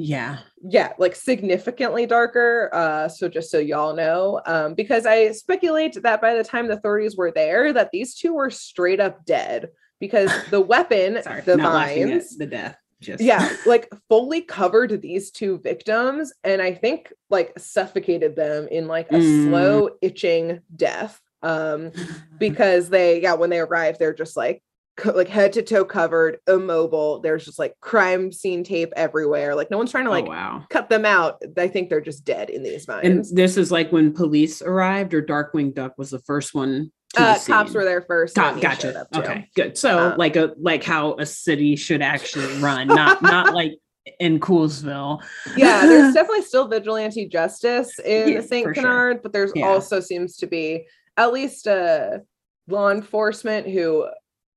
[0.00, 0.38] yeah.
[0.62, 6.20] yeah like significantly darker uh so just so y'all know um because i speculate that
[6.20, 9.68] by the time the authorities were there that these two were straight up dead
[10.00, 11.40] because the weapon Sorry.
[11.42, 12.76] the vines the death.
[13.00, 18.88] Just yeah like fully covered these two victims and i think like suffocated them in
[18.88, 19.48] like a Mm.
[19.48, 21.92] slow itching death um
[22.40, 24.64] because they yeah when they arrived they're just like
[24.96, 29.70] co- like head to toe covered immobile there's just like crime scene tape everywhere like
[29.70, 30.66] no one's trying to like oh, wow.
[30.68, 33.06] cut them out i think they're just dead in these vines.
[33.30, 36.90] And this is like when police arrived, or Darkwing Duck was the first one.
[37.18, 39.06] Uh the cops were there first then gotcha.
[39.14, 39.76] Okay, good.
[39.78, 43.72] So Um, like a like how a city should actually run, not not like
[44.20, 45.22] in Coolsville.
[45.56, 48.82] yeah there's definitely still vigilante justice in Yeah, the st for sure.
[48.82, 49.66] canard but there's Yeah.
[49.66, 50.86] also seems to be
[51.18, 52.22] at least a
[52.68, 54.06] law enforcement who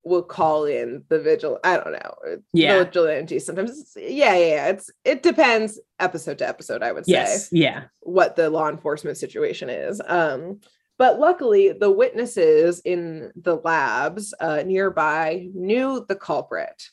[0.06, 2.84] will call in the vigil i don't know uh, Yeah.
[2.84, 7.50] vigilante sometimes yeah yeah yeah it's it depends episode to episode i would say Yes.
[7.52, 7.84] Yeah.
[8.00, 10.02] what the law enforcement situation is.
[10.08, 10.62] Um,
[11.02, 16.90] but luckily, the witnesses in the labs uh, nearby knew the culprit.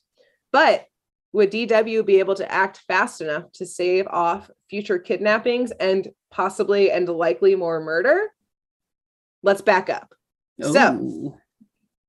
[0.50, 0.86] But
[1.34, 6.90] would DW be able to act fast enough to save off future kidnappings and possibly
[6.90, 8.32] and likely more murder?
[9.42, 10.14] Let's back up.
[10.58, 11.38] So,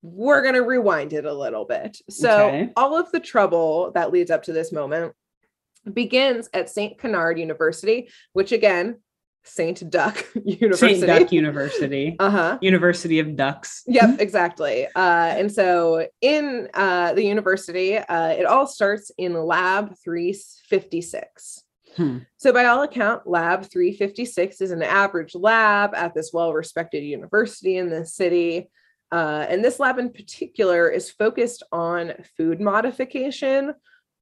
[0.01, 1.97] we're going to rewind it a little bit.
[2.09, 2.69] So, Okay.
[2.77, 5.11] all of the trouble that leads up to this moment
[5.91, 6.97] begins at St.
[6.97, 9.01] Canard University, which again,
[9.59, 10.95] Saint Duck University.
[10.95, 12.15] Saint Duck University.
[12.19, 12.57] Uh huh.
[12.61, 13.83] University of Ducks.
[13.87, 14.87] Yep, exactly.
[14.87, 21.63] Uh, and so in uh, the university, uh, it all starts in Lab 356.
[21.95, 22.19] Hmm.
[22.37, 27.77] So, by all account, Lab 356 is an average lab at this well respected university
[27.77, 28.69] in the city.
[29.11, 33.73] Uh, and this lab in particular is focused on food modification,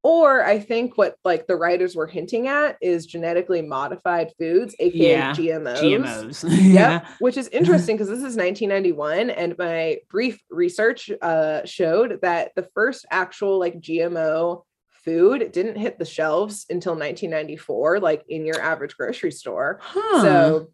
[0.07, 5.11] or I think what like the writers were hinting at is genetically modified foods, aka
[5.11, 5.81] Yeah, GMOs.
[5.81, 6.57] GMOs.
[6.77, 12.53] Yep, which is interesting because this is 1991, and my brief research uh, showed that
[12.55, 14.61] the first actual like GMO
[15.03, 19.81] food didn't hit the shelves until 1994, like in your average grocery store.
[19.81, 20.21] Huh.
[20.21, 20.67] So,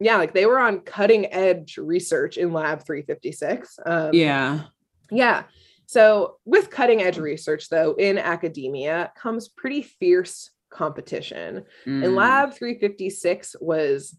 [0.00, 3.80] yeah, like they were on cutting edge research in Lab 356.
[3.84, 4.62] Um, yeah.
[5.10, 5.42] yeah.
[5.86, 11.64] So, with cutting edge research, though, in academia comes pretty fierce competition.
[11.86, 12.14] And Mm.
[12.16, 14.16] Lab 356 was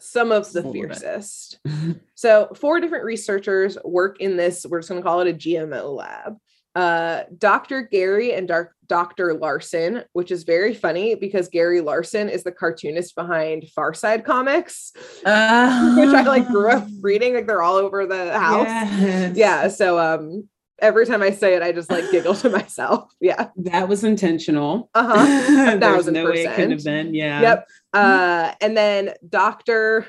[0.00, 0.80] some of the Full of it.
[0.80, 1.58] fiercest.
[2.14, 5.96] So, four different researchers work in this, we're just going to call it a GMO
[5.96, 6.36] lab.
[6.74, 7.82] Uh, Dr.
[7.82, 9.34] Gary and Dar- Dr.
[9.34, 14.92] Larson, which is very funny because Gary Larson is the cartoonist behind Far Side Comics,
[15.24, 17.34] Uh, which I like grew up reading.
[17.34, 18.66] Like they're all over the house.
[18.68, 19.36] Yes.
[19.36, 19.68] Yeah.
[19.68, 20.48] So, um,
[20.82, 23.14] every time I say it, I just like giggle to myself.
[23.20, 23.48] Yeah.
[23.56, 24.90] That was intentional.
[24.94, 25.14] Uh-huh.
[25.24, 27.14] There's thousand no way it couldn't have been.
[27.14, 27.40] Yeah.
[27.40, 27.68] Yep.
[27.94, 30.06] Uh, and then Dr.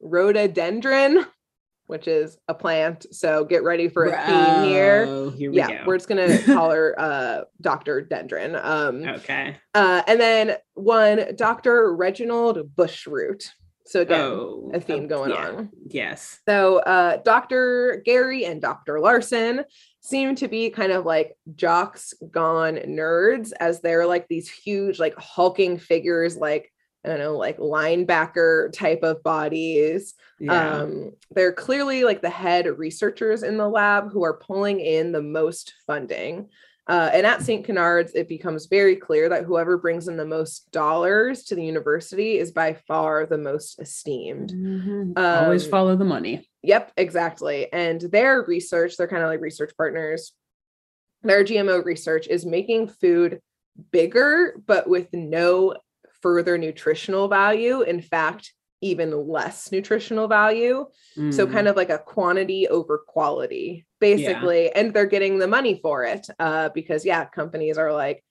[0.00, 1.26] Rhododendron,
[1.86, 3.06] which is a plant.
[3.14, 5.04] So get ready for a theme here.
[5.08, 5.84] Oh, Here we Yeah, go.
[5.86, 8.02] we're just gonna call her uh, Dr.
[8.02, 8.62] Dendron.
[8.64, 9.56] Um, okay.
[9.74, 11.94] uh, and then one Dr.
[11.94, 13.44] Reginald Bushroot.
[13.88, 15.46] So again, Oh, a theme oh, going yeah.
[15.48, 15.70] on.
[15.88, 16.40] Yes.
[16.48, 18.02] So uh, Dr.
[18.04, 18.98] Gary and Dr.
[18.98, 19.64] Larson
[20.06, 25.14] seem to be kind of like jocks gone nerds, as they're like these huge, like
[25.18, 26.72] hulking figures, like
[27.04, 30.14] I don't know, like linebacker type of bodies.
[30.40, 30.80] Yeah.
[30.80, 35.22] Um, they're clearly like the head researchers in the lab who are pulling in the
[35.22, 36.48] most funding.
[36.88, 37.64] Uh, and at St.
[37.64, 42.38] Canard's, it becomes very clear that whoever brings in the most dollars to the university
[42.38, 44.50] is by far the most esteemed.
[44.52, 45.12] Mhm.
[45.18, 46.48] Always um, follow the money.
[46.62, 47.72] Yep, exactly.
[47.72, 50.32] And their research, they're kind of like research partners.
[51.22, 53.40] Their GMO research is making food
[53.90, 55.74] bigger, but with no
[56.22, 57.80] further nutritional value.
[57.82, 60.86] In fact, even less nutritional value.
[61.30, 61.50] So, Mm.
[61.52, 64.70] kind of like a quantity over quality, basically.
[64.72, 68.22] And they're getting the money for it uh, because, yeah, companies are like,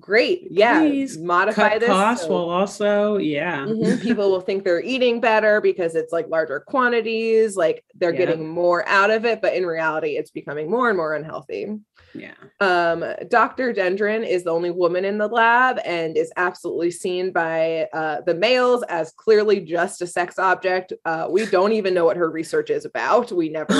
[0.00, 1.88] great, yeah, Please modify cut this.
[1.88, 3.66] costs so- while also, yeah.
[3.66, 4.00] Mhm.
[4.02, 8.18] People will think they're eating better because it's like larger quantities, like they're Yeah.
[8.26, 11.78] getting more out of it, but in reality, it's becoming more and more unhealthy.
[12.12, 12.32] Yeah.
[12.60, 13.72] Um, Dr.
[13.72, 18.34] Dendron is the only woman in the lab and is absolutely seen by uh, the
[18.34, 20.92] males as clearly just a sex object.
[21.04, 23.30] Uh, we don't even know what her research is about.
[23.30, 23.72] We never,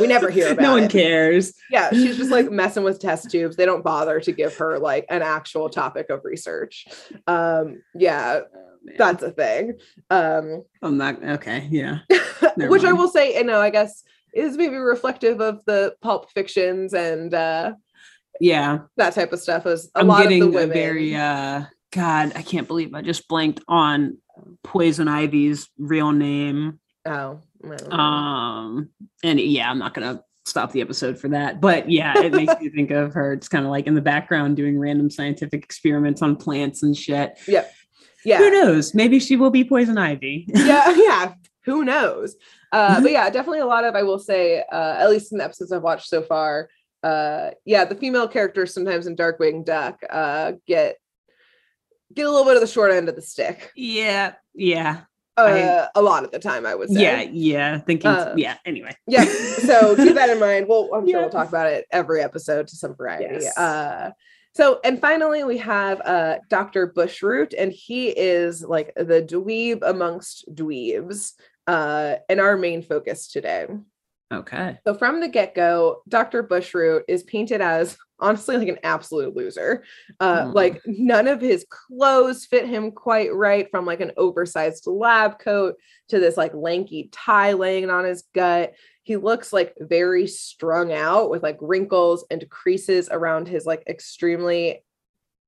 [0.00, 0.90] we never hear about no one it.
[0.90, 1.52] cares.
[1.70, 3.56] yeah, she's just like messing with test tubes.
[3.56, 6.86] They don't bother to give her like an actual topic of research.
[7.26, 9.74] Um, yeah, Oh, that's a thing.
[10.10, 11.66] Um, I'm not okay.
[11.70, 11.98] Yeah.
[12.56, 16.94] Which I will say, you know, I guess is maybe reflective of the pulp fictions
[16.94, 17.72] and uh,
[18.38, 18.80] Yeah.
[18.96, 19.66] that type of stuff.
[19.66, 23.02] Is a I'm lot getting of the women, very uh God, I can't believe I
[23.02, 24.18] just blanked on
[24.62, 26.78] Poison Ivy's real name.
[27.06, 27.40] oh,
[27.90, 28.90] Um
[29.24, 31.60] and yeah, I'm not gonna stop the episode for that.
[31.60, 33.32] But yeah, it makes me think of her.
[33.32, 37.38] It's kind of like in the background doing random scientific experiments on plants and shit.
[37.46, 37.52] Who
[38.24, 38.94] yeah, Who knows?
[38.94, 40.46] Maybe she will be Poison Ivy.
[40.48, 41.34] yeah, yeah.
[41.64, 42.36] Who knows?
[42.72, 45.44] Uh, but yeah, definitely a lot of I will say, uh, at least in the
[45.44, 46.68] episodes I've watched so far.
[47.02, 50.96] Uh, yeah, the female characters sometimes in Darkwing Duck uh, get
[52.14, 53.70] get a little bit of the short end of the stick.
[53.76, 54.34] yeah.
[54.54, 55.02] Yeah.
[55.36, 57.02] Uh, a lot of the time, I would say.
[57.02, 57.20] Yeah.
[57.30, 57.78] Yeah.
[57.80, 58.56] Thinking Uh, yeah.
[58.64, 58.96] Anyway.
[59.06, 61.20] yeah so keep that in mind well i'm sure Yeah.
[61.22, 63.56] we'll talk about it every episode to some variety Yes.
[63.58, 64.10] uh
[64.54, 70.44] so and finally we have uh dr bushroot and he is like the dweeb amongst
[70.54, 71.32] dweebs
[71.66, 73.66] uh and our main focus today
[74.32, 74.76] Okay.
[74.84, 79.84] so from the get-go dr bushroot is painted as honestly like an absolute loser
[80.20, 80.54] uh Mm.
[80.54, 85.76] like none of his clothes fit him quite right from like an oversized lab coat
[86.08, 91.30] to this like lanky tie laying on his gut he looks like very strung out
[91.30, 94.82] with like wrinkles and creases around his like extremely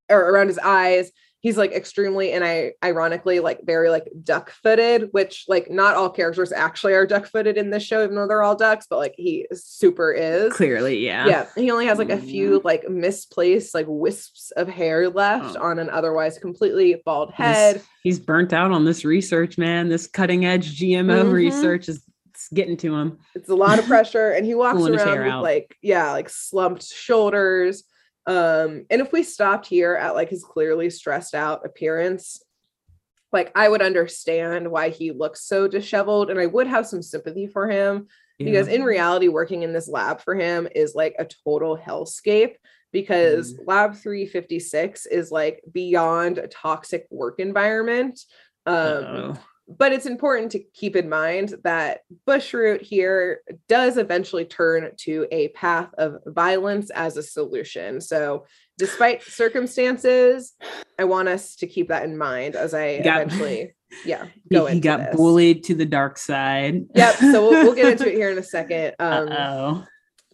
[0.09, 5.09] or around his eyes he's like extremely and I ironically like very like duck footed,
[5.12, 8.43] which like not all characters actually are duck footed in this show, even though they're
[8.43, 10.53] all ducks, but like he super is.
[10.53, 11.26] Clearly, yeah.
[11.26, 11.47] Yeah.
[11.55, 12.64] He only has like a few Mm.
[12.64, 15.62] like misplaced like wisps of hair left Oh.
[15.62, 17.76] on an otherwise completely bald head.
[17.76, 19.89] He's, he's burnt out on this research, man.
[19.89, 21.32] This cutting edge GMO Mhm.
[21.32, 23.18] research is it's getting to him.
[23.34, 25.01] It's a lot of pressure, and he walks around with
[25.32, 25.43] out.
[25.43, 27.82] like yeah, like slumped shoulders.
[28.27, 32.43] Um, and if we stopped here at like his clearly stressed out appearance,
[33.33, 37.47] like I would understand why he looks so disheveled, and I would have some sympathy
[37.47, 38.09] for him
[38.39, 42.55] because in reality, working in this lab for him is like a total hellscape
[42.93, 43.66] because Mm.
[43.66, 48.21] lab 356 is like beyond a toxic work environment.
[48.66, 49.39] Um.
[49.69, 55.49] But it's important to keep in mind that Bushroot here does eventually turn to a
[55.49, 58.01] path of violence as a solution.
[58.01, 58.47] So,
[58.79, 60.55] despite circumstances,
[60.99, 63.75] I want us to keep that in mind as I Got- eventually,
[64.07, 65.16] yeah, go he into got this.
[65.16, 66.87] bullied to the dark side.
[66.95, 67.14] Yep.
[67.16, 68.95] So we'll, we'll get into it here in a second.
[68.99, 69.85] Um, oh.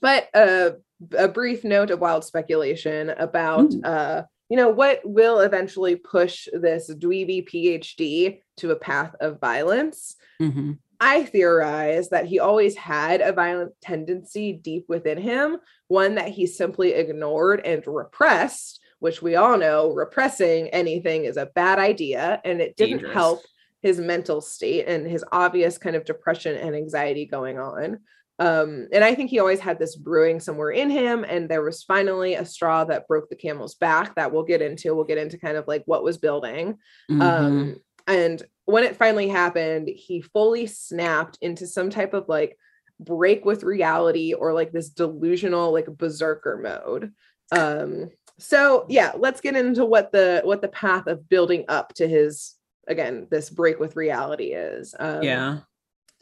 [0.01, 0.70] but uh,
[1.18, 3.82] a brief note of wild speculation about Ooh.
[3.82, 10.16] uh, you know what will eventually push this dweeby phd to a path of violence?
[10.38, 16.28] Hmm i theorize that he always had a violent tendency deep within him one that
[16.28, 22.40] he simply ignored and repressed which we all know repressing anything is a bad idea
[22.45, 23.14] and it didn't Dangerous.
[23.14, 23.40] help
[23.82, 27.99] his mental state and his obvious kind of depression and anxiety going on
[28.39, 31.85] um, and I think he always had this brewing somewhere in him, and there was
[31.85, 34.95] finally a straw that broke the camel's back that we'll get into.
[34.95, 36.78] We'll get into kind of like what was building.
[37.11, 37.22] Mm-hmm.
[37.22, 42.59] Um, and when it finally happened, he fully snapped into some type of like
[43.01, 47.12] break with reality or like this delusional like berserker mode.
[47.53, 52.09] Um, so yeah, let's get into what the what the path of building up to
[52.09, 52.55] his
[52.89, 54.95] again this break with reality is.
[54.99, 55.59] Um, yeah.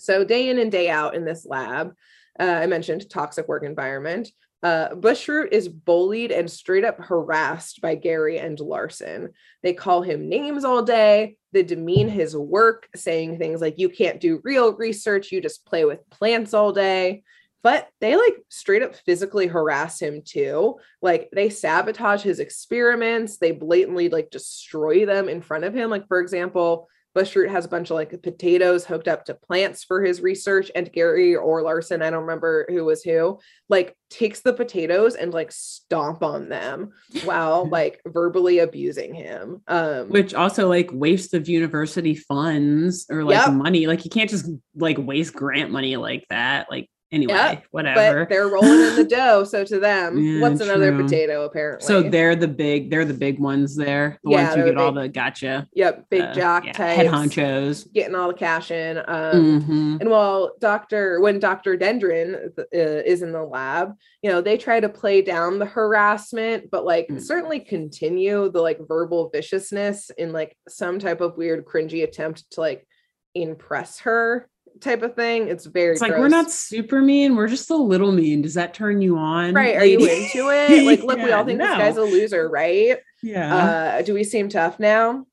[0.02, 1.94] So day in and day out in this lab,
[2.38, 4.28] uh, I mentioned toxic work environment.
[4.62, 9.30] Uh, Bushroot is bullied and straight up harassed by Gary and Larson.
[9.62, 11.36] They call him names all day.
[11.52, 15.32] They demean his work, saying things like, You can't do real research.
[15.32, 17.24] You just play with plants all day.
[17.62, 20.76] But they like straight up physically harass him too.
[21.00, 23.38] Like they sabotage his experiments.
[23.38, 25.90] They blatantly like destroy them in front of him.
[25.90, 30.02] Like, for example, Bushroot has a bunch of like potatoes hooked up to plants for
[30.02, 33.38] his research, and Gary or Larson, I don't remember who was who,
[33.68, 36.92] like takes the potatoes and like stomp on them
[37.24, 39.62] while like verbally abusing him.
[39.68, 43.54] Um, Which also like waste of university funds or like Yep.
[43.54, 43.86] money.
[43.86, 46.66] Like you can't just like waste grant money like that.
[46.70, 48.20] Like anyway, Yep, whatever.
[48.20, 49.44] but they're rolling in the dough.
[49.44, 51.04] So to them, Yeah, what's another true.
[51.04, 51.44] potato?
[51.44, 54.18] Apparently, so they're the big, they're the big ones there.
[54.24, 55.68] The Yeah, ones who get all the gotcha.
[55.74, 57.92] yep, big uh, jock yeah, types, head honchos.
[57.92, 58.98] getting all the cash in.
[58.98, 60.00] Um, Mhm.
[60.00, 61.20] And while Dr.
[61.20, 61.76] when Dr.
[61.76, 63.92] Dendron uh, is in the lab,
[64.22, 67.20] you know, they try to play down the harassment, but like Mm.
[67.20, 72.60] certainly continue the like verbal viciousness in like some type of weird cringy attempt to
[72.60, 72.86] like
[73.34, 74.48] impress her
[74.82, 75.48] type of thing.
[75.48, 78.42] It's very It's like we're not super mean, we're just a little mean.
[78.42, 79.54] Does that turn you on?
[79.54, 79.76] right.
[79.76, 80.84] Are you into it?
[80.84, 82.98] Like, look, we all think this guy's a loser, right?
[83.22, 83.54] Yeah.
[83.54, 85.26] uh do we seem tough now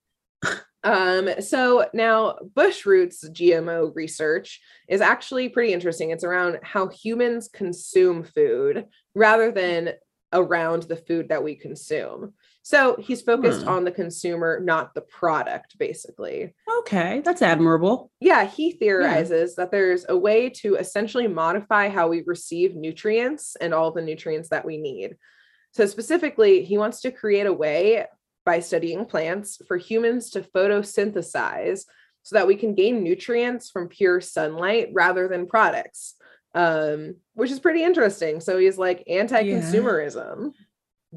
[0.83, 8.23] um so now bushroot's gmo research is actually pretty interesting it's around how humans consume
[8.23, 8.85] food
[9.15, 9.93] rather than
[10.31, 13.69] around the food that we consume so he's focused Hmm.
[13.69, 16.53] on the consumer not the product basically.
[16.79, 18.11] Okay, that's admirable.
[18.19, 23.73] yeah he theorizes that there's a way to essentially modify how we receive nutrients and
[23.73, 25.17] all the nutrients that we need.
[25.71, 28.05] So specifically he wants to create a way
[28.45, 31.85] by studying plants for humans to photosynthesize
[32.23, 36.15] so that we can gain nutrients from pure sunlight rather than products
[36.55, 38.39] um which is pretty interesting.
[38.41, 40.51] So he's like anti-consumerism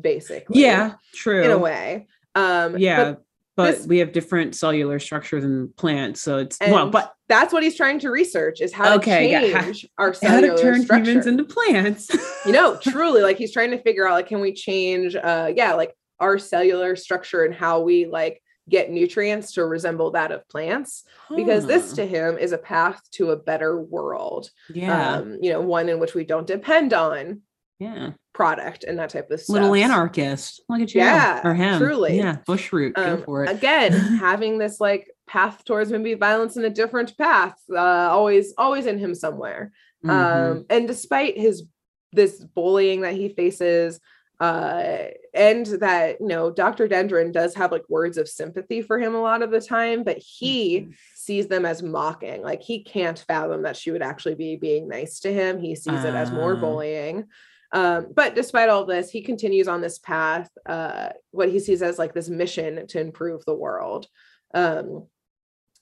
[0.00, 1.44] basically Yeah, true.
[1.44, 3.22] in a way um Yeah, but
[3.54, 7.62] but, this- we have different cellular structure than plants, so it's well, but that's what
[7.62, 10.82] he's trying to research is how Okay, to yeah, change our how cellular to turn
[10.82, 11.04] structure.
[11.10, 12.10] humans into plants.
[12.46, 15.74] you know, truly, like he's trying to figure out like, can we change, uh, yeah,
[15.74, 21.04] like our cellular structure and how we like get nutrients to resemble that of plants?
[21.36, 24.48] Because this to him is a path to a better world.
[24.74, 27.42] yeah, Um, you know, one in which we don't depend on
[27.82, 29.54] yeah, product and that type of stuff.
[29.54, 30.62] little anarchist.
[30.68, 31.78] Look at you, Yeah, or him.
[31.80, 32.16] truly.
[32.16, 32.94] yeah, bushroot.
[32.94, 33.50] Go Um, for it.
[33.50, 33.92] again
[34.28, 38.98] having this like path towards maybe violence in a different path uh always always in
[38.98, 39.72] him somewhere
[40.04, 40.10] Mhm.
[40.10, 41.64] um and despite his
[42.12, 43.98] this bullying that he faces
[44.40, 45.04] uh,
[45.34, 46.88] and that you know Dr.
[46.88, 50.18] Dendron does have like words of sympathy for him a lot of the time, but
[50.18, 50.94] he Mhm.
[51.14, 52.42] sees them as mocking.
[52.42, 55.60] Like he can't fathom that she would actually be being nice to him.
[55.60, 56.60] He sees it as more Ah.
[56.60, 57.28] bullying.
[57.72, 61.98] Um, but despite all this, he continues on this path, uh, what he sees as
[61.98, 64.06] like this mission to improve the world.
[64.54, 65.06] Um,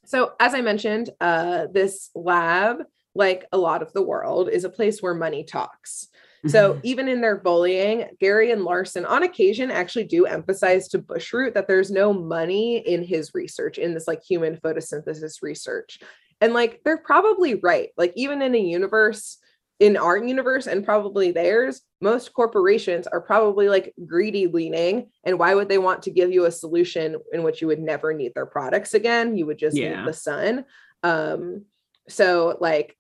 [0.07, 2.79] so, as I mentioned, uh, this lab,
[3.15, 6.09] like a lot of the world, is a place where money talks.
[6.47, 6.81] So Mhm.
[6.85, 11.69] even in their bullying, Gary and Larson on occasion actually do emphasize to Bushroot that
[11.69, 16.01] there's no money in his research, in this like human photosynthesis research.
[16.41, 17.91] And like they're probably right.
[17.99, 19.37] Like even in a universe,
[19.81, 25.11] in our universe and probably theirs, most corporations are probably like greedy leaning.
[25.25, 28.13] And why would they want to give you a solution in which you would never
[28.13, 29.37] need their products again?
[29.39, 30.01] You would just Yeah.
[30.01, 30.67] need the sun.
[31.03, 31.65] Um,
[32.09, 32.97] so like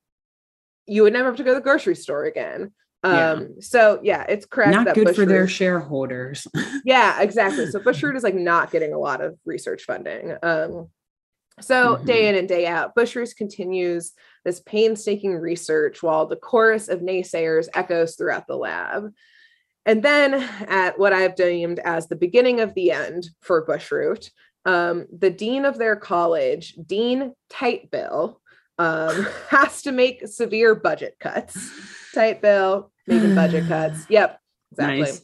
[0.86, 2.72] you would never have to go to the grocery store again.
[3.04, 3.30] Yeah.
[3.32, 4.72] Um, so yeah, it's correct.
[4.72, 6.46] not good for their shareholders.
[6.84, 7.66] yeah, exactly.
[7.66, 10.34] So Bushroot is like not getting a lot of research funding.
[10.42, 10.88] Um,
[11.60, 12.28] so day Mhm.
[12.30, 14.12] in and day out, Bushroot continues
[14.44, 19.12] this painstaking research while the chorus of naysayers echoes throughout the lab.
[19.86, 20.34] And then
[20.68, 24.30] at what I've deemed as the beginning of the end for Bushroot,
[24.64, 28.36] um, the dean of their college, Dean Tightbill,
[28.78, 31.70] um, has to make severe budget cuts.
[32.14, 34.06] Tightbill making budget cuts.
[34.08, 34.38] Yep,
[34.72, 35.00] exactly.
[35.00, 35.22] Nice.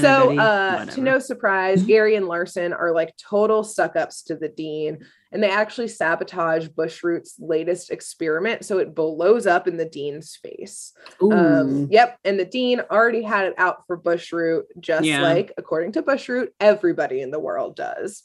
[0.00, 4.36] So, Anybody, uh, to no surprise, Gary and Larson are like total suck ups to
[4.36, 4.98] the dean,
[5.32, 8.64] and they actually sabotage Bushroot's latest experiment.
[8.64, 10.92] So it blows up in the dean's face.
[11.22, 12.18] Um, yep.
[12.24, 15.22] And the dean already had it out for Bushroot, just Yeah.
[15.22, 18.24] like, according to Bushroot, everybody in the world does.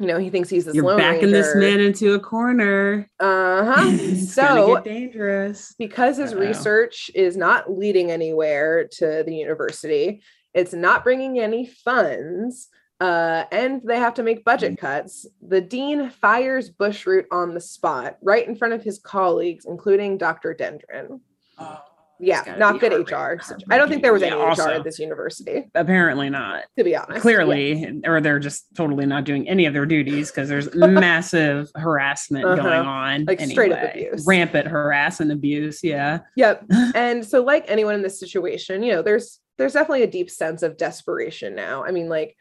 [0.00, 3.08] You know, he thinks he's this You're Lone backing this man into a corner.
[3.20, 4.16] Uh huh.
[4.16, 5.74] so, dangerous.
[5.78, 6.40] because his Uh-oh.
[6.40, 10.20] research is not leading anywhere to the university,
[10.54, 12.68] it's not bringing any funds,
[13.00, 14.86] uh, and they have to make budget Mm-hmm.
[14.86, 15.26] cuts.
[15.46, 20.54] The dean fires Bushroot on the spot, right in front of his colleagues, including Dr.
[20.54, 21.20] Dendron.
[21.58, 21.80] Oh,
[22.20, 23.40] Yeah, not good HR.
[23.70, 26.62] I don't think there was any Yeah, HR at this university, Apparently not.
[26.78, 27.20] to be honest.
[27.20, 32.44] Clearly, or they're just totally not doing any of their duties because there's massive harassment
[32.44, 32.62] Uh-huh.
[32.62, 33.24] going on.
[33.24, 34.24] Like straight up abuse.
[34.26, 35.82] Rampant harassment abuse.
[35.82, 36.20] Yeah.
[36.36, 36.64] Yep.
[36.94, 40.62] and so like anyone in this situation, you know, there's there's definitely a deep sense
[40.62, 41.84] of desperation now.
[41.84, 42.36] I mean, like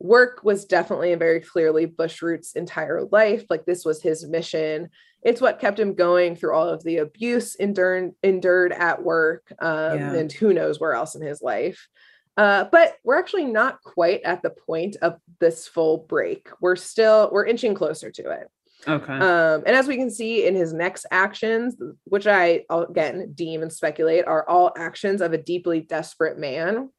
[0.00, 3.44] work was definitely and very clearly Bushroot's entire life.
[3.48, 4.88] Like this was his mission.
[5.22, 9.98] It's what kept him going through all of the abuse endured endured at work, um,
[9.98, 10.14] Yeah.
[10.14, 11.88] and who knows where else in his life.
[12.36, 16.48] Uh, but we're actually not quite at the point of this full break.
[16.60, 18.48] We're still we're inching closer to it.
[18.86, 19.12] Okay.
[19.12, 23.72] Um, and as we can see in his next actions, which I again deem and
[23.72, 26.90] speculate are all actions of a deeply desperate man,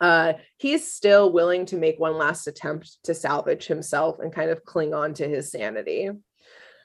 [0.00, 4.64] uh, he's still willing to make one last attempt to salvage himself and kind of
[4.64, 6.10] cling on to his sanity.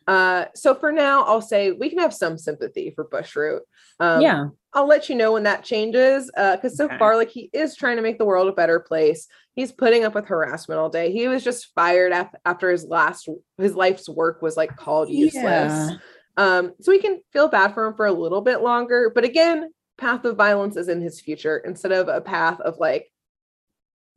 [0.08, 3.62] Uh, so for now, I'll say we can have some sympathy for Bushroot.
[4.00, 4.46] Um, yeah.
[4.78, 6.30] I'll let you know when that changes.
[6.38, 7.00] Uh, because so Okay.
[7.00, 9.28] far, like he is trying to make the world a better place.
[9.56, 11.12] He's putting up with harassment all day.
[11.12, 15.74] He was just fired af- after his last his life's work was like called useless.
[15.90, 15.98] Yeah.
[16.38, 19.12] Um, so we can feel bad for him for a little bit longer.
[19.16, 23.12] But again, path of violence is in his future instead of a path of like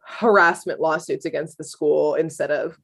[0.05, 2.77] harassment lawsuits against the school instead of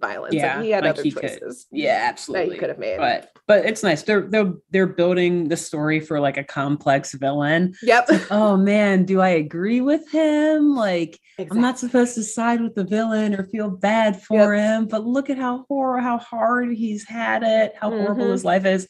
[0.00, 0.34] violence.
[0.34, 2.98] Like, Yeah, he had like other he could- choices Yeah, that he could have made.
[2.98, 4.02] But but it's nice.
[4.02, 7.74] They're they're they're building the story for like a complex villain.
[7.82, 8.08] yep.
[8.30, 10.74] Oh man, do I agree with him?
[10.74, 11.56] Like Exactly.
[11.56, 15.30] I'm not supposed to side with the villain or feel bad for him, but look
[15.30, 18.32] at how horror, how hard he's had it, how horrible Mhm.
[18.32, 18.88] his life is.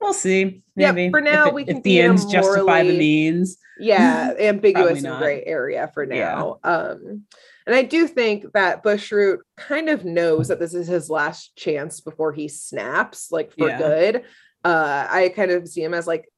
[0.00, 0.62] We'll see.
[0.76, 3.58] Yep, for now, it- we can the be in a ends justify the means.
[3.78, 6.34] yeah ambiguous and gray area for Yeah.
[6.34, 7.24] now um
[7.66, 12.00] and i do think that bushroot kind of knows that this is his last chance
[12.00, 13.78] before he snaps like for Yeah.
[13.78, 14.24] good
[14.64, 16.28] uh i kind of see him as like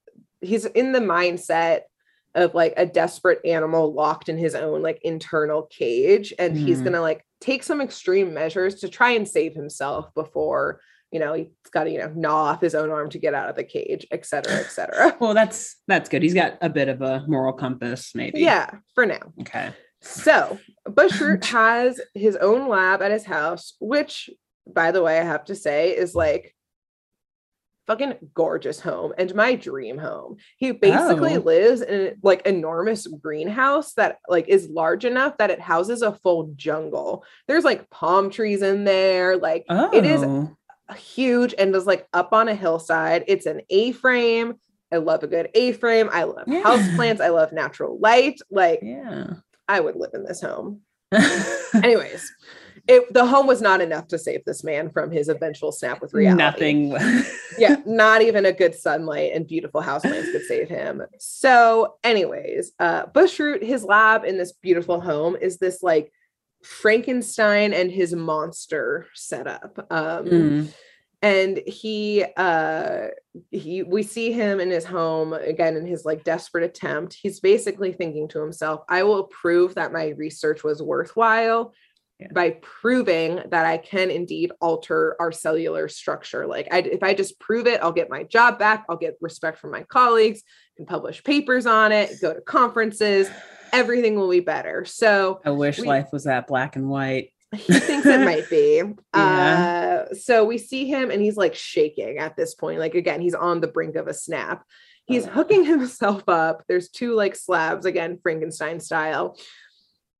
[0.40, 1.82] he's in the mindset
[2.34, 6.84] of like a desperate animal locked in his own like internal cage and he's Mhm.
[6.84, 11.48] gonna like take some extreme measures to try and save himself before you know he's
[11.72, 14.06] got to you know gnaw off his own arm to get out of the cage
[14.10, 16.22] et cetera et cetera Well, that's that's good.
[16.22, 18.40] He's got a bit of a moral compass, maybe.
[18.40, 19.70] yeah for now Okay.
[20.02, 24.28] So Bushroot has his own lab at his house, which,
[24.66, 26.54] by the way, I have to say is like
[27.86, 30.36] fucking gorgeous home and my dream home.
[30.56, 31.40] He basically Oh.
[31.40, 36.52] lives in like enormous greenhouse that like is large enough that it houses a full
[36.56, 37.24] jungle.
[37.48, 39.90] There's like palm trees in there, like Oh.
[39.92, 40.56] it is oh.
[40.96, 43.24] huge and is like up on a hillside.
[43.26, 44.54] It's an A-frame.
[44.92, 46.08] I love a good A-frame.
[46.12, 46.62] I love Yeah.
[46.62, 47.20] houseplants.
[47.20, 48.38] I love natural light.
[48.50, 49.34] Like Yeah.
[49.72, 50.82] I would live in this home.
[51.74, 52.30] Anyways,
[52.86, 56.12] it the home was not enough to save this man from his eventual snap with
[56.12, 56.38] reality.
[56.38, 57.24] Nothing.
[57.58, 61.02] yeah, not even a good sunlight and beautiful houseplants could save him.
[61.18, 66.12] So, anyways, uh Bushroot, his lab in this beautiful home is this like
[66.62, 69.86] Frankenstein and his monster setup.
[69.90, 70.74] Um Mm.
[71.22, 73.06] And he uh
[73.50, 77.16] he we see him in his home again in his like desperate attempt.
[77.22, 81.72] He's basically thinking to himself i will prove that my research was worthwhile
[82.18, 82.28] Yeah.
[82.34, 86.46] by proving that i can indeed alter our cellular structure.
[86.46, 88.84] Like I, if i just prove it i'll get my job back.
[88.88, 90.42] I'll get respect from my colleagues
[90.76, 93.30] can publish papers on it go to conferences.
[93.72, 94.84] Everything will be better.
[94.84, 97.30] So I wish We- life was that black and white.
[97.54, 98.82] He thinks it might be.
[99.14, 100.06] Yeah.
[100.10, 102.78] Uh, so we see him and he's like shaking at this point.
[102.78, 104.64] Like, again, he's on the brink of a snap.
[105.04, 106.64] He's hooking himself up.
[106.66, 109.36] There's two like slabs, again, Frankenstein style.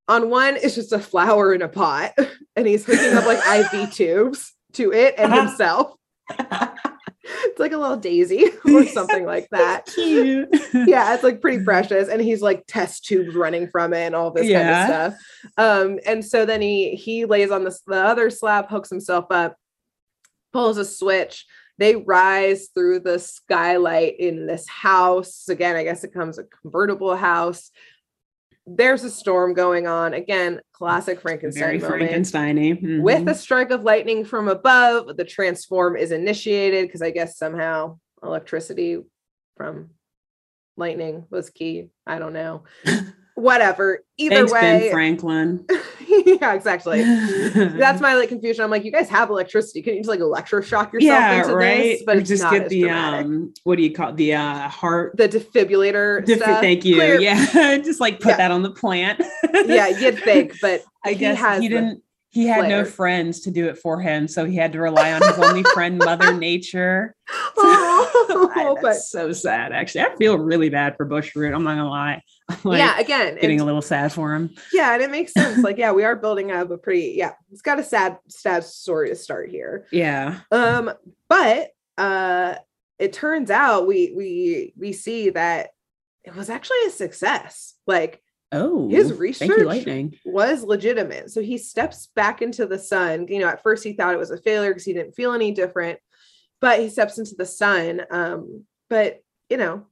[0.07, 2.11] On one, it's just a flower in a pot,
[2.55, 3.39] and he's hooking up like
[3.73, 5.93] IV tubes to it and himself.
[7.45, 9.85] It's like a little daisy or something like that.
[9.87, 10.49] Cute.
[10.73, 12.09] yeah, it's like pretty precious.
[12.09, 14.61] And he's like test tubes running from it and all this Yeah.
[14.63, 15.53] kind of stuff.
[15.57, 19.55] Um, and so then he he lays on this the other slab, hooks himself up,
[20.51, 21.45] pulls a switch.
[21.79, 25.49] They rise through the skylight in this house.
[25.49, 27.71] Again, I guess it comes a convertible house.
[28.65, 30.13] There's a storm going on.
[30.13, 32.99] Again, classic Frankenstein Very Frankenstein-y.
[33.01, 33.31] with Mhm.
[33.31, 39.01] a strike of lightning from above the transform is initiated because i guess somehow electricity
[39.55, 39.91] from
[40.77, 42.63] lightning was key i don't know
[43.35, 45.65] whatever either Thanks, Ben way Franklin.
[46.25, 47.03] yeah exactly
[47.53, 50.91] that's my like confusion i'm like you guys have electricity can you just like electroshock
[50.93, 51.77] yourself yeah, into right.
[51.83, 53.25] this but Or just get the dramatic.
[53.25, 54.17] um, what do you call it?
[54.17, 55.15] the uh heart?
[55.17, 56.59] the defibrillator stuff.
[56.61, 56.95] Thank you.
[56.95, 58.37] Clear- Yeah, just like put Yeah.
[58.37, 59.21] that on the plant.
[59.65, 62.01] yeah you'd think but I he guess has he didn't.
[62.33, 65.21] He had no friends to do it for him, so he had to rely on
[65.21, 67.15] his only friend, Mother Nature.
[67.29, 69.71] oh, That's but so sad.
[69.71, 71.53] Actually, I feel really bad for Bushroot.
[71.53, 72.23] I'm not gonna lie.
[72.63, 74.49] Like yeah again getting a little sad for him.
[74.73, 75.63] Yeah, and it makes sense.
[75.63, 79.09] Like, yeah, we are building up a pretty, yeah, it's got a sad, sad story
[79.09, 79.85] to start here.
[79.91, 80.39] Yeah.
[80.51, 80.91] Um,
[81.29, 81.69] but
[81.99, 82.55] uh
[82.97, 85.69] it turns out we we we see that
[86.23, 87.75] it was actually a success.
[87.85, 88.22] Like
[88.53, 89.49] Oh, his research
[89.85, 91.31] you, was legitimate.
[91.31, 93.27] So he steps back into the sun.
[93.27, 95.51] You know, at first he thought it was a failure because he didn't feel any
[95.51, 95.99] different,
[96.61, 98.01] but he steps into the sun.
[98.11, 99.87] Um, but you know,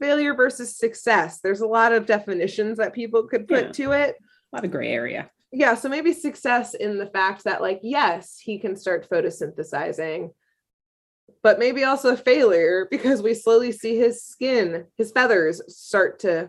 [0.00, 1.40] failure versus success.
[1.40, 3.72] There's a lot of definitions that people could put Yeah.
[3.72, 4.16] to it.
[4.52, 5.30] A lot of gray area.
[5.52, 10.30] yeah so maybe success in the fact that like yes he can start photosynthesizing
[11.42, 16.48] but maybe also a failure because we slowly see his skin his feathers start to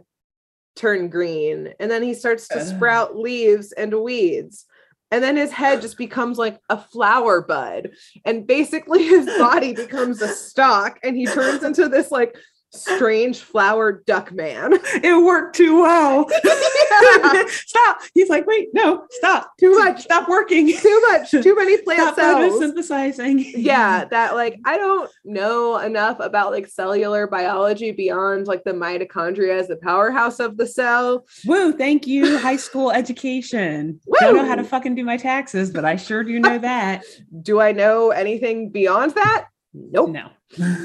[0.76, 2.64] turn green and then he starts to ah.
[2.64, 4.66] sprout leaves and weeds
[5.12, 7.92] and then his head just becomes like a flower bud
[8.26, 12.36] and basically his body becomes a stalk and he turns into this like
[12.74, 16.28] strange flower duck man It worked too well.
[16.44, 17.44] Yeah.
[17.48, 18.02] stop.
[18.14, 19.52] He's like, wait, no, stop.
[19.60, 20.02] Too much.
[20.04, 20.76] Stop working.
[20.76, 23.44] too much too many plant Stop cells photosynthesizing.
[23.56, 29.60] yeah that like i don't know enough about like cellular biology beyond like the mitochondria
[29.60, 32.38] as the powerhouse of the cell Woo, thank you.
[32.38, 34.00] High school education.
[34.20, 37.04] Don't know how to fucking do my taxes, but I sure do know that.
[37.42, 40.30] do i know anything beyond that nope No.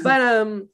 [0.03, 0.69] but um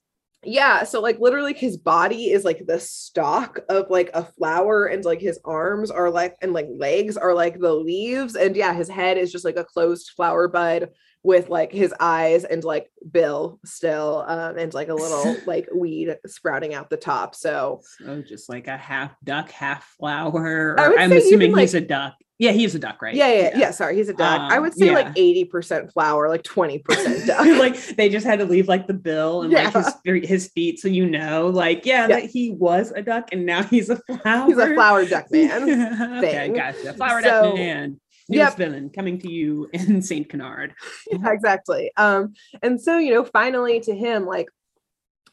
[0.45, 5.03] yeah so like literally his body is like the stalk of like a flower and
[5.05, 8.89] like his arms are like and like legs are like the leaves and yeah his
[8.89, 10.89] head is just like a closed flower bud
[11.23, 16.15] with like his eyes and like bill still um and like a little like weed
[16.27, 20.75] sprouting out the top so So just like a half duck, half flower.
[20.77, 22.13] Or I'm say even, assuming like- he's a duck.
[22.37, 23.15] Yeah, he's a duck, right?
[23.15, 24.93] yeah yeah yeah, sorry he's a duck i Um, would say yeah.
[24.93, 26.83] like 80% flower like 20%
[27.27, 30.79] duck like they just had to leave like the bill and like his his feet,
[30.79, 32.19] so you know, like yeah, Yeah.
[32.19, 34.47] that he was a duck and now he's a flower.
[34.47, 35.63] he's a flower duck man
[36.23, 36.93] okay, gotcha.
[36.93, 37.99] Flower So- duck man.
[38.27, 38.57] Newest Yep.
[38.57, 40.73] villain coming to you in Saint Canard.
[41.11, 41.91] yeah, exactly.
[41.95, 42.33] Um,
[42.63, 44.47] and so you know, finally to him, like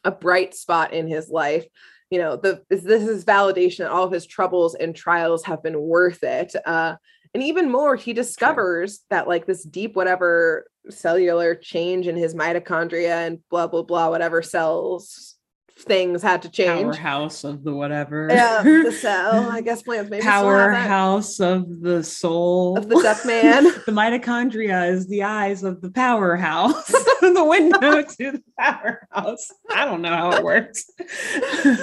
[0.04, 1.64] a bright spot in his life,
[2.12, 5.80] you know, the this is validation that all of his troubles and trials have been
[5.80, 6.54] worth it.
[6.66, 6.96] Uh,
[7.32, 13.26] and even more, he discovers that like this deep whatever cellular change in his mitochondria
[13.26, 15.36] and blah blah blah, whatever cells
[15.82, 16.82] things had to change.
[16.96, 18.28] Powerhouse of the whatever.
[18.30, 19.50] Yeah, the cell.
[19.50, 20.88] I guess plants maybe still have that.
[20.88, 22.78] Powerhouse of the soul.
[22.78, 23.64] Of the duck man.
[23.86, 26.86] the mitochondria is the eyes of the powerhouse,
[27.20, 29.50] the window to the powerhouse.
[29.70, 30.84] I don't know how it works.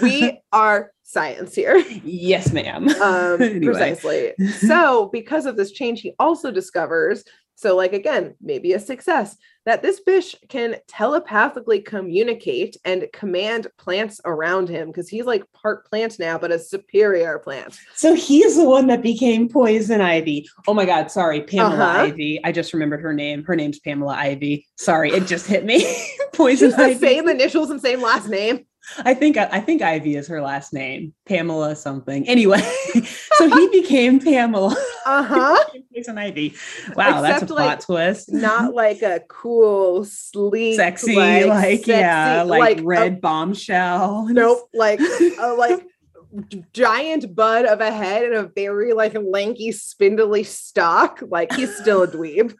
[0.01, 1.77] we are science here.
[2.03, 2.87] Yes, ma'am.
[2.89, 3.65] Um, Anyway.
[3.65, 4.33] Precisely.
[4.51, 7.23] so, because of this change, he also discovers
[7.59, 9.35] so, like, again, maybe a success
[9.65, 15.85] that this fish can telepathically communicate and command plants around him because he's like part
[15.89, 17.77] plant now, but a superior plant.
[17.95, 20.47] So he's the one that became Poison Ivy.
[20.69, 21.99] Oh my God, sorry, Pamela Uh-huh.
[22.03, 22.39] Ivy.
[22.45, 23.43] I just remembered her name.
[23.43, 24.65] Her name's Pamela Ivy.
[24.77, 25.85] Sorry, it just hit me.
[26.33, 26.97] Poison Ivy.
[26.97, 28.65] same initials and same last name.
[28.97, 31.13] I think I think Ivy is her last name.
[31.25, 32.27] Pamela something.
[32.27, 32.61] Anyway,
[33.33, 34.75] so he became Pamela.
[35.05, 35.65] Uh huh.
[35.93, 36.55] Poison Ivy.
[36.95, 38.31] Wow, that's a Except, plot like, twist.
[38.31, 44.25] Not like a cool, sleek, sexy, like, yeah, sexy- like, a- red bombshell.
[44.29, 45.85] nope, like a like
[46.73, 51.21] giant bud of a head and a very like lanky, spindly stalk.
[51.27, 52.55] Like he's still a dweeb,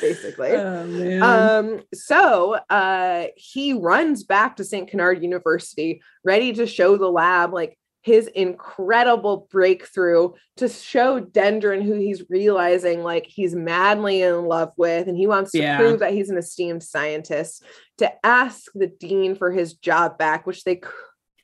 [0.00, 0.50] basically.
[0.52, 1.22] Oh.
[1.22, 4.88] Um, so uh he runs back to St.
[4.90, 11.92] Canard University, ready to show the lab like his incredible breakthrough to show Dendron who
[11.94, 15.76] he's realizing like he's madly in love with, and he wants to Yeah.
[15.76, 17.62] prove that he's an esteemed scientist
[17.98, 20.80] to ask the dean for his job back, which they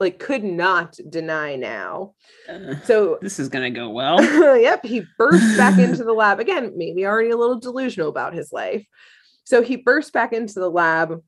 [0.01, 2.14] like could not deny now.
[2.49, 4.22] Uh, So this is gonna go well.
[4.61, 8.53] yep, he bursts back into the lab again, maybe already a little delusional about his
[8.53, 8.86] life.
[9.44, 11.22] So he bursts back into the lab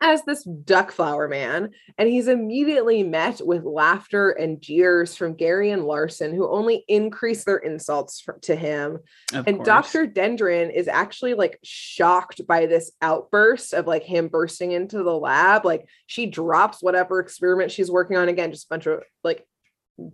[0.00, 5.70] as this duck flower man, and he's immediately met with laughter and jeers from Gary
[5.72, 8.98] and Larson, who only increase their insults to him.
[9.34, 9.66] Of And course.
[9.66, 10.06] Dr.
[10.06, 15.64] Dendron is actually like shocked by this outburst of like him bursting into the lab.
[15.64, 18.28] Like she drops whatever experiment she's working on.
[18.28, 19.44] Again, just a bunch of like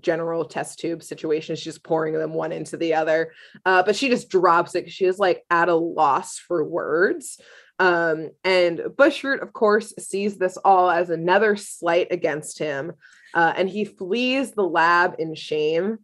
[0.01, 1.59] general test tube situations.
[1.59, 3.33] She's just pouring them one into the other.
[3.67, 4.85] Uh, but she just drops it.
[4.85, 7.39] 'cause She is like at a loss for words.
[7.79, 12.93] Um, and Bushroot, of course, sees this all as another slight against him.
[13.35, 15.99] Uh, and he flees the lab in shame.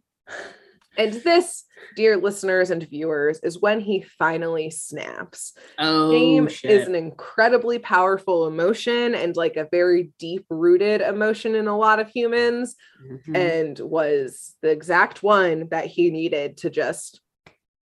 [0.97, 1.63] And this,
[1.95, 5.53] dear listeners and viewers, is when he finally snaps.
[5.79, 6.71] oh Shame shit.
[6.71, 11.99] is an incredibly powerful emotion and like a very deep rooted emotion in a lot
[12.01, 13.37] of humans, Mhm.
[13.37, 17.21] and was the exact one that he needed to just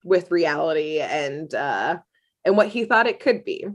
[0.03, 1.97] with reality and uh
[2.45, 3.65] and what he thought it could be.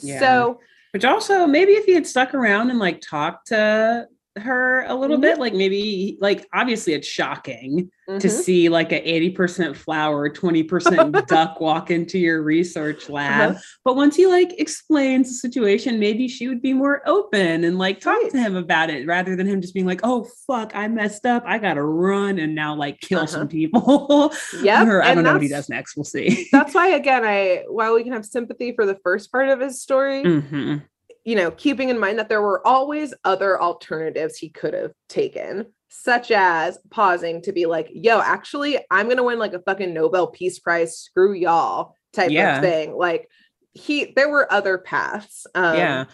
[0.00, 0.20] Yeah.
[0.20, 0.60] So
[0.92, 4.06] Which also maybe if he had stuck around and like talked to
[4.36, 5.22] her a little Mhm.
[5.22, 8.30] bit, like maybe like obviously it's shocking to mhm.
[8.30, 13.50] see like a 80% flower, 20% duck walk into your research lab.
[13.52, 13.60] Uh-huh.
[13.84, 18.00] But once he like explains the situation, maybe she would be more open and like
[18.00, 18.30] talk Right.
[18.30, 21.42] to him about it rather than him just being like, oh fuck, I messed up.
[21.46, 23.48] I gotta run and now like kill some Uh-huh.
[23.48, 24.32] people.
[24.62, 25.96] yeah I don't know what he does next.
[25.96, 26.48] We'll see.
[26.52, 29.82] that's why again I while we can have sympathy for the first part of his
[29.82, 30.82] story, Mhm.
[31.24, 35.66] You know, keeping in mind that there were always other alternatives he could have taken,
[35.88, 39.92] such as pausing to be like, yo, actually, I'm going to win like a fucking
[39.92, 42.56] Nobel Peace Prize, screw y'all type Yeah.
[42.56, 42.96] of thing.
[42.96, 43.28] Like,
[43.72, 45.46] he, there were other paths.
[45.54, 46.04] Um, yeah.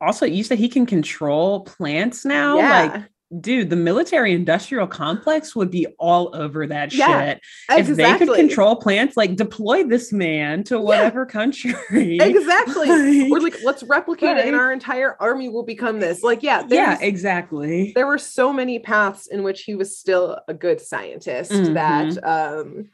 [0.00, 2.58] Also, you said he can control plants now.
[2.58, 3.02] yeah, Like,
[3.40, 7.40] dude, the military industrial complex would be all over that Yeah, shit.
[7.70, 11.74] If they could control plants, like deploy this man to whatever country.
[11.90, 12.88] Exactly.
[12.94, 16.22] Like, We're like, let's replicate it, and our entire army will become this.
[16.22, 17.92] Like, yeah, yeah, exactly.
[17.94, 22.90] there were so many paths in which he was still a good scientist that um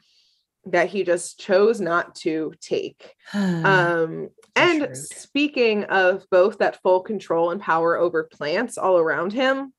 [0.65, 7.51] that he just chose not to take um and speaking of both that full control
[7.51, 9.73] and power over plants all around him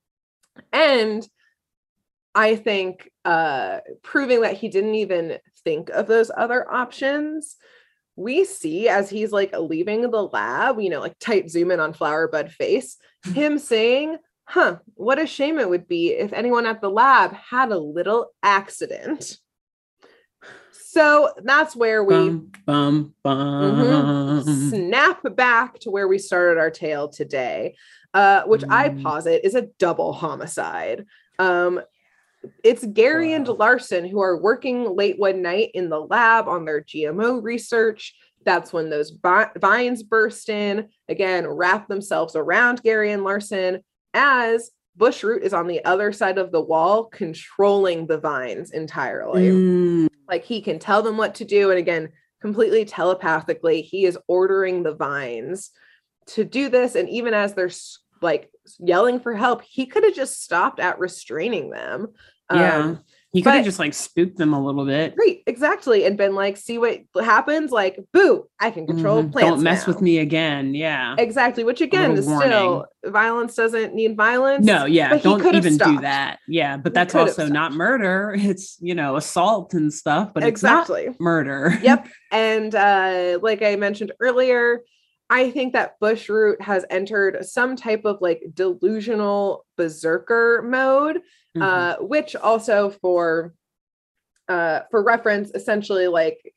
[0.73, 1.27] and
[2.35, 7.57] i think uh proving that he didn't even think of those other options
[8.17, 11.93] we see as he's like leaving the lab you know like tight zoom in on
[11.93, 12.97] flower bud face
[13.35, 17.73] him saying huh what a shame it would be if anyone at the lab had
[17.73, 19.39] a little accident.
[20.73, 24.45] So that's where we bum, bum, bum.
[24.69, 27.77] snap back to where we started our tale today,
[28.15, 29.03] uh, which I Mm.
[29.03, 31.07] posit is a double homicide.
[31.39, 31.81] Um,
[32.65, 36.81] it's Gary and Larson who are working late one night in the lab on their
[36.83, 38.15] GMO research.
[38.45, 43.81] That's when those vi- vines burst in, again, wrap themselves around Gary and Larson
[44.13, 50.09] as Bushroot is on the other side of the wall, controlling the vines entirely Mm,
[50.29, 52.11] like he can tell them what to do and again
[52.43, 55.71] completely telepathically he is ordering the vines
[56.27, 57.71] to do this and even as they're
[58.21, 62.09] like yelling for help he could have just stopped at restraining them
[62.53, 62.77] Yeah.
[62.79, 63.01] um,
[63.33, 65.17] He could have just like spooked them a little bit.
[65.17, 66.05] Great, exactly.
[66.05, 69.33] And been like, see what happens, like, boo, I can control Mhm.
[69.33, 69.51] plants.
[69.51, 69.93] Don't mess now.
[69.95, 70.75] with me again.
[70.75, 71.15] Yeah.
[71.19, 71.65] Exactly.
[71.65, 74.67] Which again is little still violence doesn't need violence.
[74.67, 76.03] No, yeah, don't even do stopped.
[76.03, 76.41] that.
[76.47, 78.37] Yeah, but that's also not murder.
[78.39, 81.05] It's, you know, assault and stuff, but exactly.
[81.05, 81.79] it's not murder.
[81.83, 82.07] yep.
[82.33, 84.83] And uh, like I mentioned earlier,
[85.33, 91.23] I think that Bushroot has entered some type of like delusional berserker mode,
[91.57, 91.63] Mhm.
[91.63, 93.55] uh, which also for
[94.49, 96.55] uh, for reference, essentially like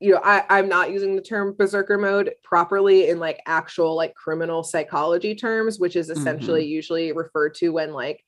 [0.00, 4.14] you know, I, I'm not using the term berserker mode properly in like actual like
[4.14, 8.22] criminal psychology terms, which is essentially usually referred to when like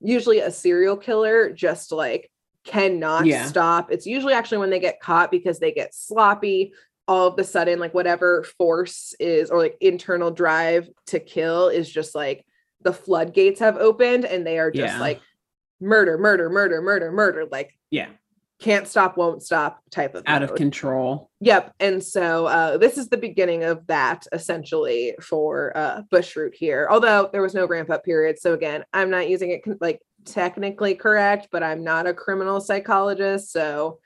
[0.00, 2.30] usually a serial killer just like
[2.64, 3.44] cannot Yeah.
[3.46, 3.92] stop.
[3.92, 6.72] It's usually actually when they get caught because they get sloppy.
[7.06, 11.90] All of a sudden, like whatever force is or like internal drive to kill is
[11.90, 12.46] just like
[12.82, 15.00] the floodgates have opened and they are just Yeah.
[15.00, 15.20] like
[15.80, 18.08] murder, murder, murder, murder, murder, like yeah,
[18.60, 21.30] can't stop, won't stop type of out of control.
[21.40, 21.74] Yep.
[21.80, 26.88] And so uh, this is the beginning of that essentially for uh, Bushroot here.
[26.90, 28.38] Although there was no ramp up period.
[28.38, 32.60] So again, I'm not using it con- like technically correct, but I'm not a criminal
[32.60, 33.52] psychologist.
[33.52, 33.98] So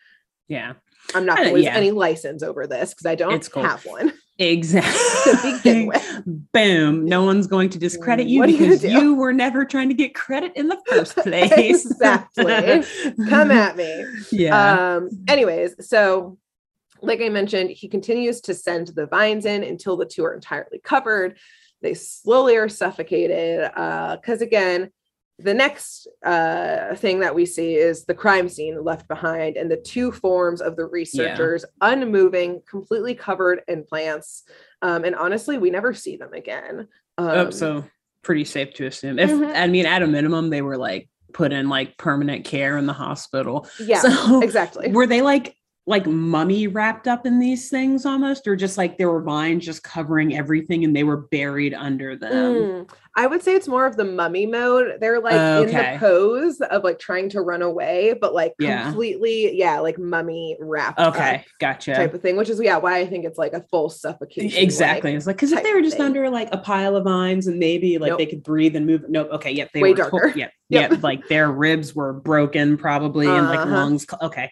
[0.49, 0.74] Yeah,
[1.14, 1.74] I'm not Uh, going to lose yeah.
[1.76, 3.62] any license over this because I don't cool.
[3.62, 4.12] have one.
[4.38, 4.92] exactly.
[5.24, 6.22] To begin with.
[6.52, 7.04] Boom.
[7.04, 9.94] No one's going to discredit you What are you because you were never trying to
[9.94, 11.52] get credit in the first place.
[11.52, 12.44] Exactly.
[13.28, 14.04] Come at me.
[14.32, 14.96] Yeah.
[14.96, 16.38] Um, anyways, so
[17.02, 20.78] like I mentioned, he continues to send the vines in until the two are entirely
[20.82, 21.36] covered.
[21.82, 23.70] They slowly are suffocated.
[23.76, 24.90] Uh, because again,
[25.41, 29.76] the next uh thing that we see is the crime scene left behind and the
[29.76, 34.43] two forms of the researchers unmoving, completely covered in plants.
[34.82, 36.89] Um, and honestly, we never see them again.
[37.18, 37.84] Um, oh, so
[38.22, 39.18] pretty safe to assume.
[39.18, 39.55] If Mhm.
[39.55, 42.93] I mean, at a minimum, they were like put in like permanent care in the
[42.93, 43.68] hospital.
[43.78, 44.91] yeah, So exactly.
[44.93, 45.55] were they like
[45.86, 49.82] like mummy wrapped up in these things almost, or just like there were vines just
[49.82, 52.55] covering everything and they were buried under them?
[52.55, 54.98] Mm, I would say it's more of the mummy mode.
[55.00, 55.94] They're like in Okay.
[55.94, 58.84] the pose of like trying to run away, but like Yeah.
[58.84, 61.94] completely, yeah, like mummy wrapped Okay, gotcha.
[61.94, 64.62] type of thing, which is yeah, why I think it's like a full suffocation.
[64.62, 65.10] Exactly.
[65.10, 66.06] like, it's like because if they were just thing.
[66.06, 68.18] under like a pile of vines and maybe like Nope.
[68.18, 69.04] they could breathe and move.
[69.08, 69.30] Nope.
[69.32, 69.50] Okay.
[69.50, 69.70] Yep.
[69.74, 70.32] They Way were to- darker.
[70.36, 70.52] Yep.
[70.70, 70.90] Yep.
[70.92, 71.02] Yep.
[71.02, 73.70] Like their ribs were broken probably and like Uh-huh.
[73.74, 74.06] lungs.
[74.22, 74.50] Okay.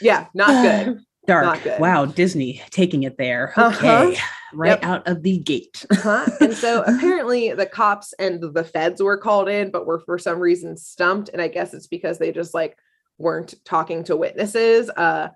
[0.00, 0.98] yeah, not good.
[1.26, 1.60] Dark.
[1.78, 2.04] Wow.
[2.06, 3.52] Disney taking it there.
[3.56, 3.76] Uh-huh.
[3.76, 4.18] Okay.
[4.52, 4.84] Right Yep.
[4.84, 5.84] out of the gate.
[5.92, 6.26] Huh?
[6.40, 10.38] And so apparently the cops and the feds were called in, but were for some
[10.38, 11.28] reason stumped.
[11.30, 12.76] And I guess it's because they just like
[13.18, 14.90] weren't talking to witnesses.
[14.90, 15.28] Uh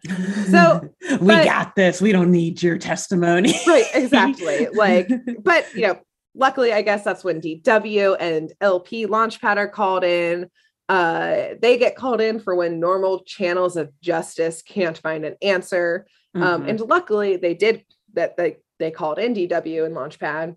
[0.51, 0.89] So,
[1.21, 2.01] we but- got this.
[2.01, 3.55] We don't need your testimony.
[3.67, 4.69] Right, exactly.
[4.73, 5.11] Like,
[5.43, 5.99] but you know,
[6.35, 10.49] luckily, I guess that's when DW and LP Launchpad are called in.
[10.89, 16.07] Uh, they get called in for when normal channels of justice can't find an answer.
[16.35, 16.69] Um, Mhm.
[16.71, 17.85] and luckily, they did
[18.15, 18.37] that.
[18.37, 20.55] They they called in DW and Launchpad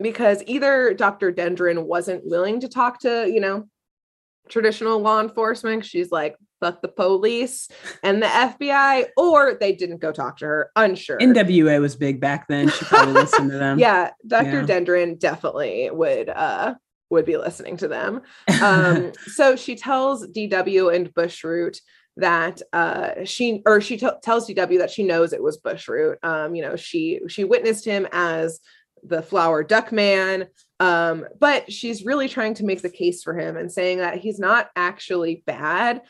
[0.00, 1.32] because either Dr.
[1.32, 3.68] Dendron wasn't willing to talk to you know
[4.48, 5.84] traditional law enforcement.
[5.84, 7.68] She's like, fuck the police
[8.02, 10.70] and the FBI, or they didn't go talk to her.
[10.76, 11.18] Unsure.
[11.18, 12.68] NWA was big back then.
[12.68, 13.78] She probably listened to them.
[13.86, 14.62] yeah dr Yeah.
[14.66, 16.74] dendron definitely would uh
[17.12, 18.22] would be listening to them.
[18.62, 21.80] Um so she tells dw and bushroot
[22.16, 26.54] that uh she or she t- tells dw that she knows it was bushroot um
[26.54, 28.60] you know she she witnessed him as
[29.02, 30.46] the flower duck man.
[30.78, 34.38] Um but she's really trying to make the case for him and saying that he's
[34.38, 36.02] not actually bad.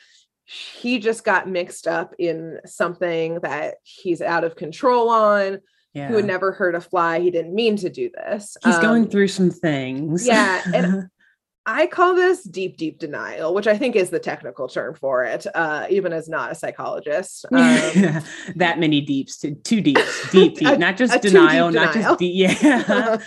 [0.44, 5.60] He just got mixed up in something that he's out of control on
[5.94, 6.08] yeah.
[6.08, 7.20] who had never hurt a fly.
[7.20, 8.56] He didn't mean to do this.
[8.64, 10.26] He's going Um, through some things.
[10.26, 11.08] yeah, and-
[11.64, 15.46] I call this deep, deep denial, which I think is the technical term for it,
[15.54, 17.46] uh, even as not a psychologist.
[17.52, 18.20] Um,
[18.56, 22.16] that many deeps, to two deeps, deep, deep, A- not just denial, deep not denial.
[22.16, 22.62] just deep.
[22.62, 23.18] Yeah.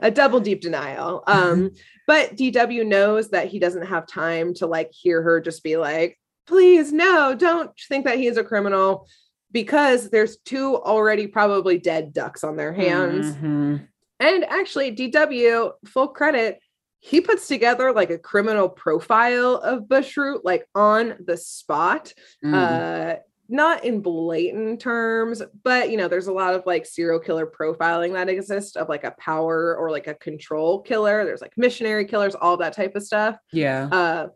[0.00, 1.24] a double deep denial.
[1.26, 1.72] Um,
[2.06, 6.20] but DW knows that he doesn't have time to like hear her just be like,
[6.46, 9.08] please, no, don't think that he is a criminal
[9.52, 13.34] because there's two already probably dead ducks on their hands.
[13.36, 13.86] Mhm.
[14.18, 16.58] And actually, DW, full credit,
[17.00, 22.12] he puts together like a criminal profile of Bushroot, like on the spot.
[22.44, 22.54] Mm.
[22.54, 23.16] Uh,
[23.48, 28.12] not in blatant terms, but you know, there's a lot of like serial killer profiling
[28.14, 31.24] that exists of like a power or like a control killer.
[31.24, 33.38] There's like missionary killers, all that type of stuff.
[33.52, 33.88] yeah.
[33.92, 34.28] Uh,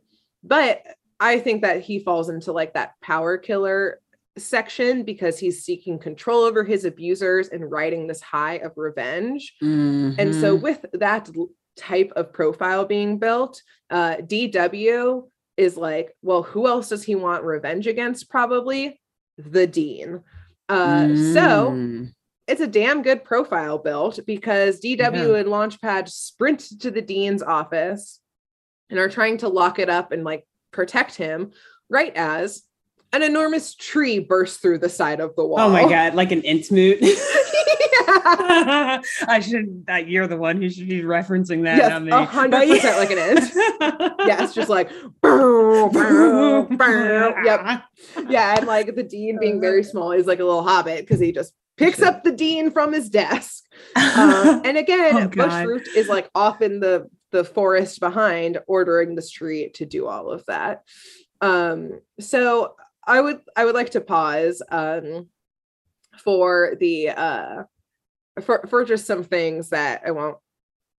[0.45, 0.83] but
[1.19, 4.01] I think that he falls into like that power killer
[4.39, 9.55] section because he's seeking control over his abusers and riding this high of revenge.
[10.19, 10.63] And so, Mhm.
[10.63, 11.29] with that
[11.77, 17.45] type of profile being built, uh, DW is like, well, who else does he want
[17.45, 18.31] revenge against?
[18.31, 19.01] Probably
[19.37, 20.23] the dean.
[20.69, 22.13] Uh, So Mm.
[22.47, 28.21] it's a damn good profile built because DW and Launchpad sprint to the dean's office
[28.89, 31.53] and are trying to lock it up and like protect him,
[31.89, 32.63] right as
[33.13, 35.61] an enormous tree bursts through the side of the wall.
[35.61, 36.99] Oh my god, like an Entmoot.
[38.13, 39.87] I should.
[39.87, 41.77] That you're the one who should be referencing that.
[41.79, 42.11] Yes, not me.
[42.13, 43.51] a hundred percent like an Ent.
[44.27, 44.91] yeah, it's just like
[45.21, 47.35] bow, bow, bow.
[47.45, 47.83] yep.
[48.29, 51.31] Yeah, and like the dean being very small is like a little hobbit because he
[51.33, 53.65] just picks up the dean from his desk.
[53.97, 59.23] Um, and again, Oh, Bushroot is like off in the the forest behind, ordering the
[59.23, 60.83] street to do all of that.
[61.41, 62.75] Um, so
[63.07, 65.29] I would I would like to pause um
[66.19, 67.63] for the uh
[68.43, 70.39] for for just some things that I won't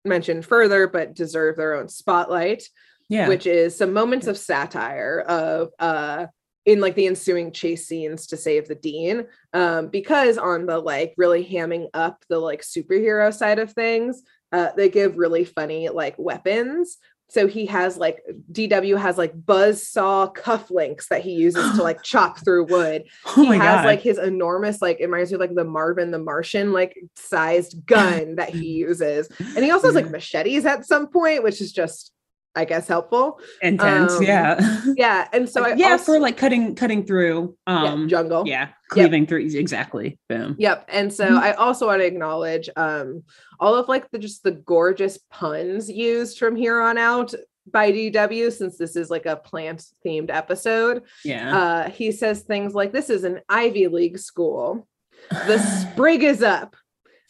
[0.03, 2.63] mention further, but deserve their own spotlight
[3.11, 3.27] yeah.
[3.27, 6.25] which is some moments of satire of uh
[6.65, 11.13] in like the ensuing chase scenes to save the dean um because on the like
[11.17, 14.23] really hamming up the like superhero side of things
[14.53, 16.97] uh they give really funny like weapons
[17.31, 18.21] so he has like
[18.51, 23.05] dw has like buzz saw cufflinks that he uses to like chop through wood.
[23.25, 23.85] Oh he has god.
[23.85, 27.85] like his enormous like it reminds me of like the marvin the martian like sized
[27.85, 29.29] gun that he uses.
[29.39, 32.11] And he also has like machetes at some point which is just
[32.55, 34.13] i guess helpful intense.
[34.15, 34.81] um, yeah.
[34.97, 37.55] yeah and so I yeah, also, for like cutting cutting through.
[37.67, 38.09] yeah, Um.
[38.09, 38.69] jungle Yeah.
[38.89, 39.47] Cleaving through.
[39.53, 40.19] Exactly.
[40.27, 40.55] Boom.
[40.59, 41.37] yep and so Mhm.
[41.39, 43.23] i also want to acknowledge um
[43.59, 47.33] all of like the just the gorgeous puns used from here on out
[47.71, 51.57] by dw since this is like a plant themed episode Yeah.
[51.57, 54.87] uh he says things like this is an ivy league school
[55.29, 55.57] the
[55.93, 56.75] sprig is up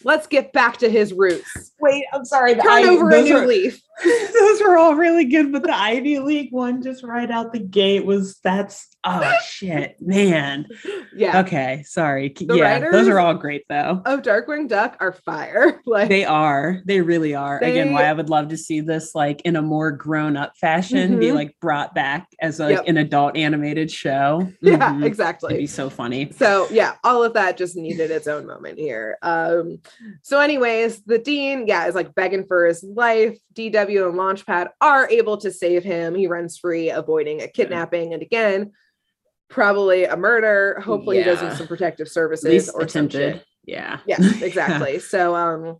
[0.03, 2.55] let's get back to his roots Wait, I'm sorry.
[2.55, 3.79] the turn I- over a new are- leaf
[4.33, 8.05] those were all really good, but the Ivy League one just right out the gate
[8.05, 10.67] was that's oh shit, man.
[11.15, 12.29] yeah Okay, sorry.
[12.37, 14.01] The yeah, those are all great though.
[14.05, 16.81] of darkwing duck are fire like They are.
[16.85, 17.57] They really are.
[17.57, 21.27] Again, why I would love to see this like in a more grown-up fashion, be
[21.27, 21.35] Mhm.
[21.35, 22.87] like brought back as like Yep.
[22.87, 24.47] an adult animated show.
[24.61, 25.05] yeah Mhm.
[25.05, 26.31] exactly It'd be so funny.
[26.31, 29.79] so yeah all of that just needed its own moment here um
[30.21, 35.09] so anyways the dean yeah is like begging for his life dw and launchpad are
[35.09, 36.15] able to save him.
[36.15, 38.71] He runs free avoiding a kidnapping and again
[39.49, 40.79] probably a murder.
[40.79, 41.53] Hopefully he does Yeah.
[41.55, 43.43] some protective services or attempted.
[43.65, 43.99] Yeah.
[44.07, 44.99] yeah exactly.
[44.99, 45.77] So um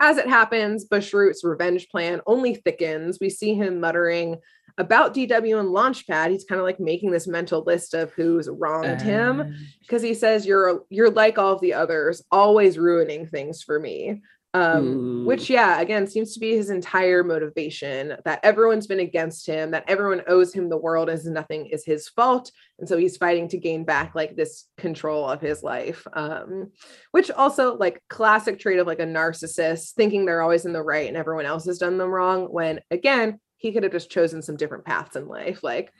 [0.00, 3.18] as it happens bushroot's revenge plan only thickens.
[3.20, 4.36] We see him muttering
[4.76, 6.30] about dw and launchpad.
[6.30, 9.44] He's kind of like making this mental list of who's wronged him Uh,
[9.80, 14.20] because he says you're you're like all of the others always ruining things for me
[14.54, 19.72] um which yeah again seems to be his entire motivation that everyone's been against him
[19.72, 23.48] that everyone owes him the world as nothing is his fault and so he's fighting
[23.48, 26.06] to gain back like this control of his life.
[26.12, 26.70] Um
[27.10, 31.08] which also like classic trait of like a narcissist thinking they're always in the right
[31.08, 34.56] and everyone else has done them wrong when again he could have just chosen some
[34.56, 35.92] different paths in life like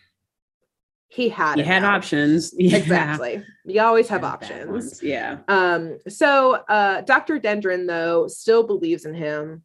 [1.14, 1.94] he had it had now.
[1.94, 2.52] options.
[2.58, 2.76] Yeah.
[2.76, 5.02] exactly you always have options.
[5.02, 5.38] Yeah.
[5.48, 7.40] um, so uh, Dr.
[7.40, 9.62] Dendron, though, still believes in him,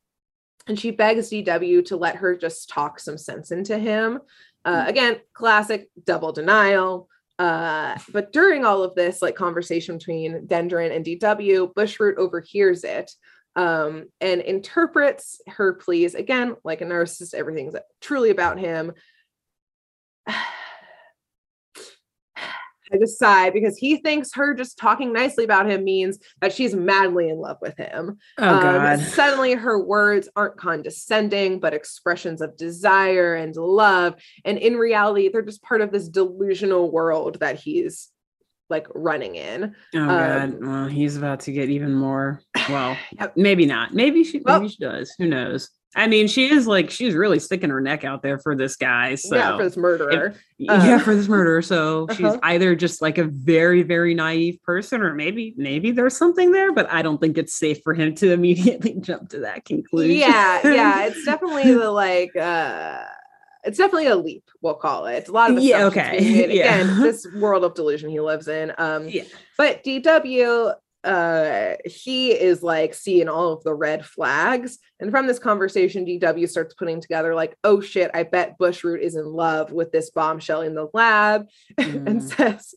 [0.67, 4.19] and she begs DW to let her just talk some sense into him.
[4.63, 7.09] Uh, again, classic double denial.
[7.37, 13.11] Uh, but during all of this, like conversation between Dendron and DW, Bushroot overhears it
[13.55, 17.33] um, and interprets her pleas again, like a narcissist.
[17.33, 18.91] Everything's truly about him.
[22.91, 26.73] I just sigh because he thinks her just talking nicely about him means that she's
[26.75, 28.17] madly in love with him.
[28.37, 28.99] Oh Um, God.
[28.99, 34.15] suddenly, her words aren't condescending, but expressions of desire and love.
[34.45, 38.09] And in reality, they're just part of this delusional world that he's
[38.69, 39.75] like running in.
[39.95, 40.41] Oh God.
[40.41, 42.41] um, Well, he's about to get even more.
[42.69, 43.35] Well, Yep.
[43.35, 43.93] maybe not.
[43.93, 44.39] Maybe she.
[44.39, 45.13] Well- maybe she does.
[45.17, 45.69] Who knows?
[45.95, 49.15] I mean, she is like she's really sticking her neck out there for this guy.
[49.15, 50.35] So yeah, for this murderer.
[50.59, 51.61] yeah, um, for this murder.
[51.63, 52.39] So she's uh-huh.
[52.43, 56.73] either just like a very, very naive person, or maybe, maybe there's something there.
[56.73, 60.17] But I don't think it's safe for him to immediately jump to that conclusion.
[60.17, 61.05] yeah, yeah.
[61.09, 63.03] It's definitely the like uh
[63.63, 65.27] it's definitely a leap, we'll call it.
[65.27, 66.51] A lot of Yeah, okay, made.
[66.53, 66.75] yeah.
[66.75, 68.73] Again, this world of delusion he lives in.
[68.77, 69.23] Um yeah.
[69.57, 70.73] But DW,
[71.03, 74.77] uh, he is like seeing all of the red flags.
[74.99, 79.15] And from this conversation, DW starts putting together, like, oh shit, I bet Bushroot is
[79.15, 81.47] in love with this bombshell in the lab,
[81.77, 82.35] and Mm.
[82.35, 82.75] says,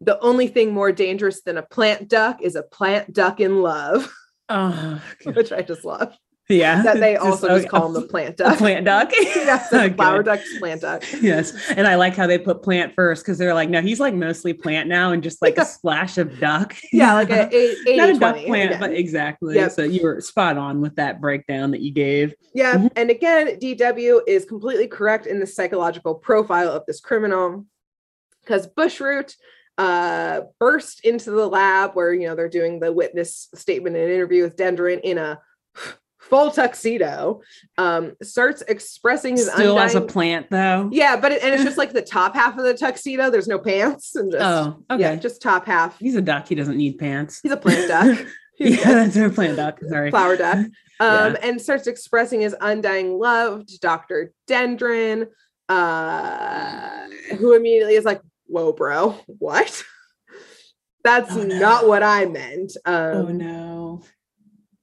[0.00, 4.12] the only thing more dangerous than a plant duck is a plant duck in love,
[4.48, 6.16] Oh, which I just love.
[6.48, 6.82] Yeah.
[6.82, 8.58] that they Just- also oh, just call him the plant duck.
[8.58, 9.10] plant duck.
[9.20, 9.94] yes, the Okay.
[9.94, 11.02] flower duck, plant duck.
[11.20, 11.70] Yes.
[11.70, 14.52] And I like how they put plant first because they're like, no, he's like mostly
[14.52, 16.76] plant now and just like a splash of duck.
[16.92, 18.80] Yeah, like a, a not a duck plant, again.
[18.80, 19.56] but exactly.
[19.56, 19.72] Yep.
[19.72, 22.34] So you were spot on with that breakdown that you gave.
[22.54, 22.92] Yeah, Mhm.
[22.96, 27.66] and again, DW is completely correct in the psychological profile of this criminal
[28.42, 29.34] because Bushroot
[29.78, 34.42] uh burst into the lab where you know they're doing the witness statement and interview
[34.42, 35.38] with Dendron in a
[36.28, 37.40] full tuxedo,
[37.78, 40.88] um, starts expressing his Still as a undying- plant though.
[40.92, 43.30] yeah, but it, and it's just like the top half of the tuxedo.
[43.30, 45.00] There's no pants and just Oh, okay.
[45.00, 45.98] yeah, just top half.
[45.98, 46.48] He's a duck.
[46.48, 47.40] He doesn't need pants.
[47.42, 48.26] He's a plant duck.
[48.58, 49.78] Yeah, that's a plant duck.
[49.86, 50.10] Sorry.
[50.10, 51.34] flower duck, um, Yeah.
[51.42, 54.32] and starts expressing his undying love to Dr.
[54.48, 55.26] Dendron,
[55.68, 57.06] uh,
[57.36, 59.82] who immediately is like, Whoa, bro, what?
[61.04, 61.58] That's Oh, no.
[61.58, 62.72] not what I meant.
[62.86, 64.02] Um, Oh no.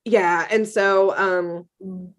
[0.06, 1.68] Yeah, and so um,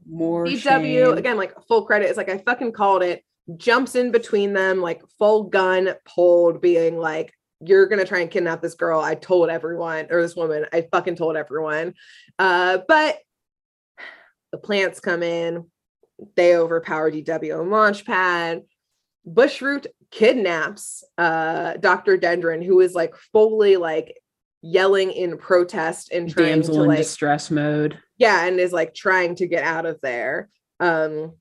[0.09, 1.19] More DW shame.
[1.19, 3.23] again, like full credit is like I fucking called it.
[3.59, 8.63] Jumps in between them, like full gun pulled, being like, "You're gonna try and kidnap
[8.63, 10.65] this girl." I told everyone, or this woman.
[10.73, 11.93] I fucking told everyone.
[12.39, 13.19] Uh, but
[14.51, 15.67] the plants come in,
[16.37, 18.63] they overpower DW on Launchpad.
[19.27, 22.17] Bushroot kidnaps uh Dr.
[22.17, 24.17] Dendron, who is like fully like
[24.65, 27.99] yelling in protest and trying damsel to in like distress mode.
[28.17, 30.49] yeah and is like trying to get out of there.
[30.81, 31.35] Um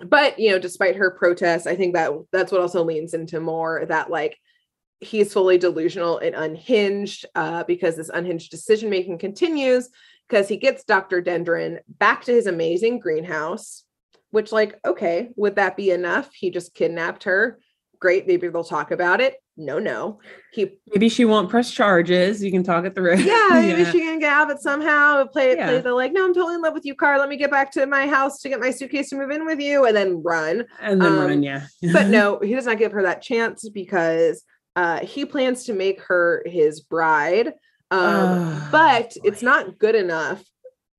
[0.00, 3.84] but you know despite her protests i think that that's what also leans into more
[3.86, 4.38] that like
[5.00, 9.88] he's fully delusional and unhinged uh because this unhinged decision making continues
[10.28, 13.82] because he gets dr dendron back to his amazing greenhouse
[14.30, 16.30] which like okay would that be enough?
[16.34, 17.58] He just kidnapped her
[18.00, 20.20] great maybe they'll talk about it no no
[20.52, 22.42] he Maybe she won't press charges.
[22.42, 23.16] You can talk it through.
[23.18, 25.24] yeah, maybe she can get out of it somehow.
[25.26, 25.80] Play it, play Yeah.
[25.80, 27.18] the like, no, I'm totally in love with you, car.
[27.18, 29.60] Let me get back to my house to get my suitcase to move in with
[29.60, 30.64] you, and then run.
[30.80, 31.66] and then Um, run, yeah.
[31.92, 34.42] But no, he does not give her that chance because
[34.74, 37.48] uh, he plans to make her his bride.
[37.48, 37.52] Um,
[38.00, 40.42] Oh, but it's not good enough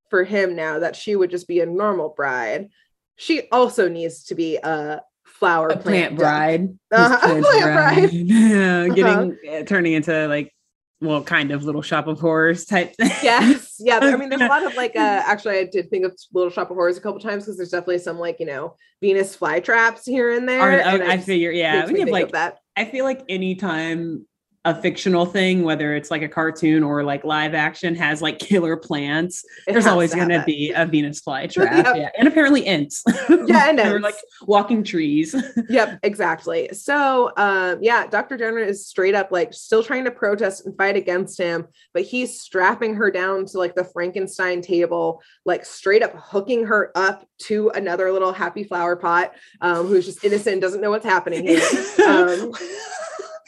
[0.10, 2.68] for him now that she would just be a normal bride.
[3.16, 5.02] She also needs to be a
[5.40, 6.20] flower plant duck.
[6.20, 6.70] bride.
[6.92, 8.14] Uh-huh, plant plant bride.
[8.14, 8.94] Yeah, Uh-huh.
[8.94, 10.54] getting uh, turning into like
[11.02, 14.66] well, kind of little shop of horrors type yes yeah i mean there's a lot
[14.66, 17.46] of like uh actually i did think of little shop of horrors a couple times
[17.46, 21.14] because there's definitely some like you know venus flytraps here and there Or- and I,
[21.14, 21.88] I figure, yeah.
[21.88, 24.26] you have like that I feel like anytime
[24.66, 28.76] a fictional thing, whether it's like a cartoon or like live action, has like killer
[28.76, 31.70] plants, It there's always going to be a Venus flytrap.
[31.80, 31.96] Yep.
[31.96, 32.10] Yeah.
[32.18, 33.04] And apparently ants.
[33.30, 34.04] Yeah, and ants.
[34.04, 35.36] like walking trees.
[35.70, 40.66] yep exactly so um yeah dr jenner is straight up like still trying to protest
[40.66, 45.66] and fight against him but he's strapping her down to like the frankenstein table like
[45.66, 50.62] straight up hooking her up to another little happy flower pot um who's just innocent
[50.62, 51.62] doesn't know what's happening here
[52.08, 52.52] um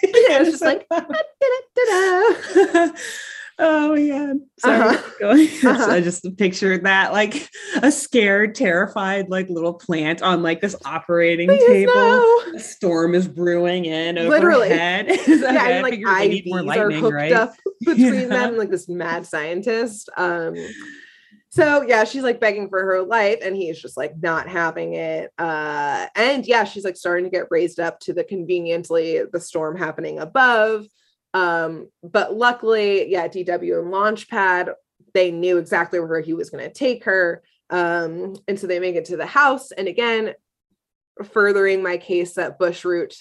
[0.29, 0.85] yeah, just like
[3.59, 4.33] oh yeah.
[4.59, 4.97] Sorry.
[4.97, 5.69] Uh-huh.
[5.69, 5.91] Uh-huh.
[5.91, 7.49] I just pictured that like
[7.81, 11.93] a scared, terrified, like little plant on like this operating Please table.
[11.93, 12.43] no.
[12.55, 14.67] A storm is brewing in Literally.
[14.67, 15.07] overhead.
[15.07, 17.31] yeah, I and like figured they need more IVs are lightning, hooked right?
[17.33, 17.53] up
[17.85, 18.25] between Yeah.
[18.27, 20.09] them, like this mad scientist.
[20.17, 20.55] Um,
[21.51, 25.31] so yeah, she's like begging for her life, and he's just like not having it.
[25.37, 29.75] Uh, and yeah, she's like starting to get raised up to the conveniently the storm
[29.77, 30.85] happening above.
[31.33, 34.73] Um, but luckily, yeah, DW and Launchpad,
[35.13, 37.43] they knew exactly where he was going to take her.
[37.69, 40.33] Um, and so they make it to the house, and again,
[41.33, 43.13] furthering my case that Bushroot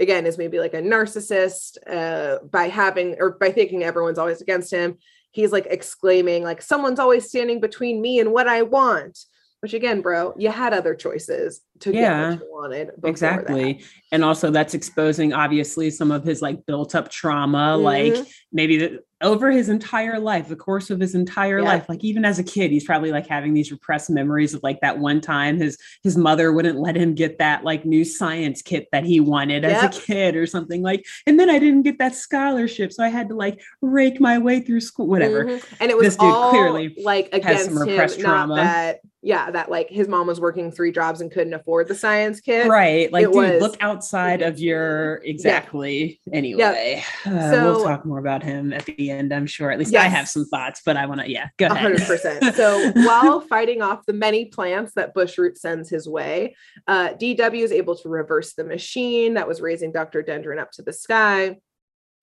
[0.00, 4.70] again is maybe like a narcissist uh by having or by thinking everyone's always against
[4.70, 4.96] him
[5.30, 9.18] he's like exclaiming like someone's always standing between me and what i want
[9.60, 13.82] which again bro you had other choices to Yeah, get what you wanted exactly that.
[14.12, 18.28] and also that's exposing obviously some of his like built up trauma like Mhm.
[18.52, 21.64] maybe the, over his entire life the course of his entire Yeah.
[21.64, 24.80] life like even as a kid he's probably like having these repressed memories of like
[24.80, 28.86] that one time his his mother wouldn't let him get that like new science kit
[28.92, 32.14] that he wanted as a kid or something like and then i didn't get that
[32.14, 35.64] scholarship so i had to like rake my way through school whatever Mhm.
[35.80, 38.54] and it was This dude all clearly like has against some him repressed not trauma.
[38.56, 42.40] that yeah that like his mom was working three jobs and couldn't afford the science
[42.40, 47.84] kit right like it dude was- look outside of your exactly anyway uh, So- we'll
[47.84, 50.80] talk more about him at the end i'm sure at least i have some thoughts
[50.86, 52.54] but i want to yeah go ahead hundred percent.
[52.54, 56.56] So while fighting off the many plants that Bushroot sends his way,
[56.86, 60.22] uh, DW is able to reverse the machine that was raising Dr.
[60.22, 61.56] Dendron up to the sky.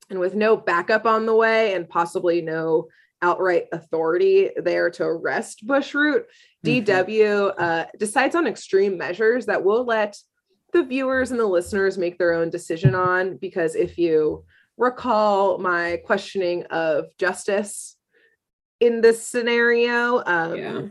[0.09, 2.87] And with no backup on the way and possibly no
[3.25, 6.23] outright authority there to arrest Bushroot,
[6.63, 6.85] Mhm.
[6.85, 10.15] DW uh, decides on extreme measures that will let
[10.73, 13.37] the viewers and the listeners make their own decision on.
[13.37, 14.45] Because if you
[14.77, 17.97] recall my questioning of justice
[18.79, 20.81] in this scenario, um, Yeah.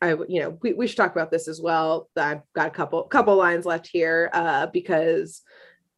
[0.00, 2.08] I, you know, we, we should talk about this as well.
[2.16, 5.42] I've got a couple couple lines left here uh, because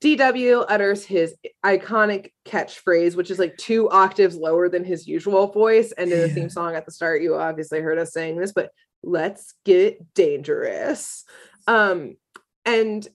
[0.00, 1.34] DW utters his
[1.64, 5.92] iconic catchphrase, which is like two octaves lower than his usual voice.
[5.92, 6.34] And in the Yeah.
[6.34, 8.70] theme song at the start, you obviously heard us saying this, but
[9.02, 11.24] let's get dangerous.
[11.66, 12.16] Um,
[12.66, 13.06] and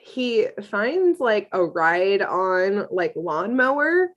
[0.00, 4.10] he finds like a ride on like lawnmower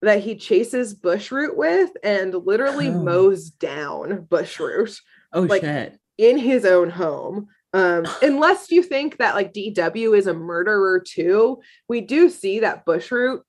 [0.00, 3.02] that he chases bushroot with and literally Oh.
[3.02, 4.98] mows down bushroot
[5.32, 5.98] Oh like- shit.
[6.18, 7.48] in his own home.
[7.72, 12.84] Um, unless you think that like DW is a murderer too, we do see that
[12.86, 13.40] Bushroot,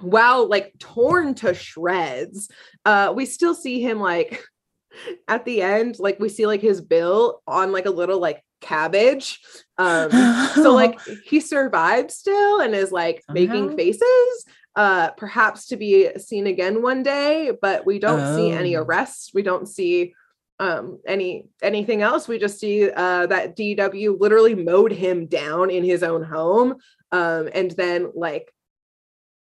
[0.00, 2.50] while like torn to shreds,
[2.84, 4.42] uh, we still see him like
[5.28, 9.40] at the end, like we see like his bill on like a little like cabbage.
[9.78, 10.10] Um,
[10.54, 14.44] so like he survived still and is like making faces
[14.74, 18.82] uh perhaps to be seen again one day but we don't see any Oh.
[18.82, 20.14] arrests we don't see
[20.60, 25.82] um any anything else we just see uh that dw literally mowed him down in
[25.84, 26.74] his own home
[27.12, 28.52] um and then like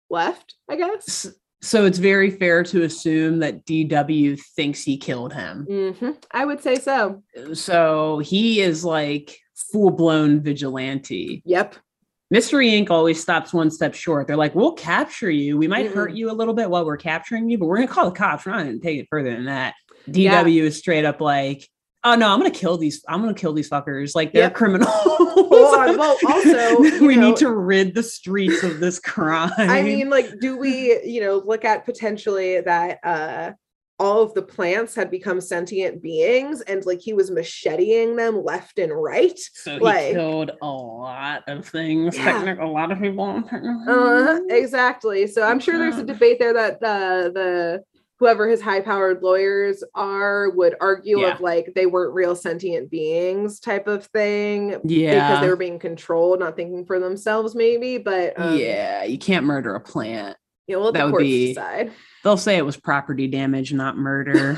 [0.10, 1.28] left i guess
[1.64, 5.68] so it's very fair to assume that DW thinks he killed him.
[5.70, 6.18] Mhm.
[6.32, 7.22] i would say so
[7.54, 11.44] So he is like full blown vigilante.
[11.46, 11.76] yep
[12.32, 12.90] Mystery Inc.
[12.90, 14.26] always stops one step short.
[14.26, 15.58] They're like, we'll capture you.
[15.58, 16.16] We might hurt Mm-mm.
[16.16, 18.46] you a little bit while we're capturing you, but we're going to call the cops.
[18.46, 19.74] We're not going to take it further than that.
[20.07, 20.44] Yeah.
[20.44, 21.68] DW is straight up like,
[22.03, 23.03] oh no, I'm to kill these.
[23.07, 24.15] I'm to kill these fuckers.
[24.15, 24.53] Like they're Yep.
[24.56, 24.90] criminals.
[24.95, 29.52] Well, well, also, we know- need to rid the streets of this crime.
[29.57, 33.52] I mean, like, do we, you know, look at potentially that uh
[33.99, 38.80] all of the plants had become sentient beings and like he was macheteing them left
[38.80, 39.38] and right?
[39.53, 42.18] so he like- killed a lot of things.
[42.18, 42.23] Yeah.
[42.32, 43.44] technic- a lot of people.
[43.88, 45.28] Uh, exactly.
[45.28, 47.84] So I'm sure there's a debate there that the the
[48.22, 51.34] whoever his high powered lawyers are would argue Yeah.
[51.34, 55.80] of like they weren't real sentient beings type of thing Yeah because they were being
[55.80, 57.98] controlled, not thinking for themselves, maybe.
[57.98, 59.03] But um, yeah.
[59.06, 60.38] You can't murder a plant.
[60.68, 61.91] know, let that the would be- decide.
[62.23, 64.52] They'll say it was property damage, not murder.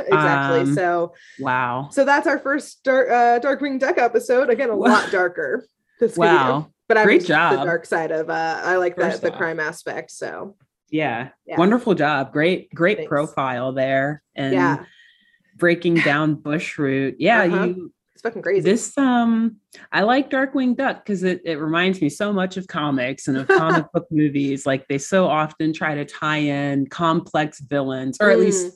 [0.00, 0.60] exactly.
[0.60, 1.88] Um, so wow.
[1.90, 4.50] So that's our first dark, uh, Darkwing Duck episode.
[4.50, 5.64] Again, a lot darker.
[5.98, 6.30] This video.
[6.30, 6.70] Wow.
[6.88, 7.64] But I Great was the job.
[7.64, 10.10] dark side of uh I like that the crime aspect.
[10.10, 10.56] So
[10.90, 11.30] Yeah.
[11.46, 11.58] Yeah.
[11.58, 12.32] Wonderful job.
[12.32, 13.08] Great, great Thanks.
[13.08, 14.22] profile there.
[14.34, 14.84] And yeah,
[15.56, 17.16] breaking down bushroot.
[17.18, 17.64] Yeah, Uh-huh.
[17.66, 18.62] you it's fucking crazy.
[18.68, 19.56] this um
[19.92, 23.46] I like Darkwing Duck because it, it reminds me so much of comics and of
[23.48, 24.66] comic book movies.
[24.66, 28.40] Like they so often try to tie in complex villains, or at Mm.
[28.40, 28.72] least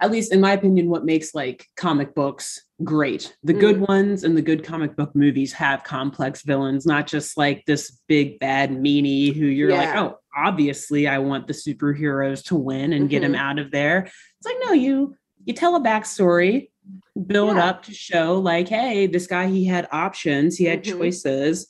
[0.00, 3.34] at least in my opinion, what makes like comic books great.
[3.42, 3.88] The good Mm.
[3.88, 8.38] ones and the good comic book movies have complex villains, not just like this big
[8.38, 13.22] bad meanie who you're like, oh, obviously I want the superheroes to win and get
[13.22, 13.38] him Mhm.
[13.38, 14.00] out of there.
[14.04, 16.70] It's like, no, you you tell a backstory,
[17.28, 17.66] build Yeah.
[17.66, 20.98] up to show like, hey, this guy he had options, he had Mhm.
[20.98, 21.68] choices.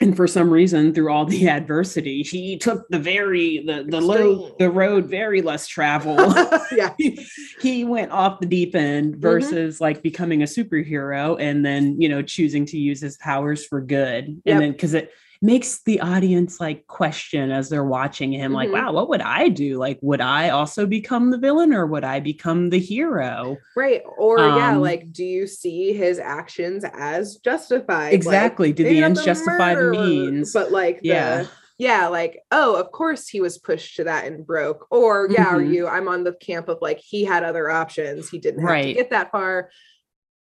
[0.00, 4.54] And for some reason, through all the adversity, he took the very the the low
[4.58, 6.16] the road very less travel
[6.72, 6.94] yeah.
[7.60, 9.20] he went off the deep end mm-hmm.
[9.20, 13.80] versus like becoming a superhero and then you know choosing to use his powers for
[13.80, 14.40] good Yep.
[14.46, 15.12] and then because it
[15.42, 18.72] makes the audience like question as they're watching him like Mhm.
[18.72, 22.20] wow what would i do like would i also become the villain or would i
[22.20, 24.02] become the hero Right.
[24.16, 28.04] Or yeah, Um, like do you see his actions as justified?
[28.06, 31.46] Like, exactly do the ends justify the means But like the, yeah
[31.78, 35.60] yeah like oh of course he was pushed to that and broke or yeah are
[35.60, 35.72] Mhm.
[35.74, 38.92] you i'm on the camp of like he had other options he didn't have to
[38.94, 39.68] get that far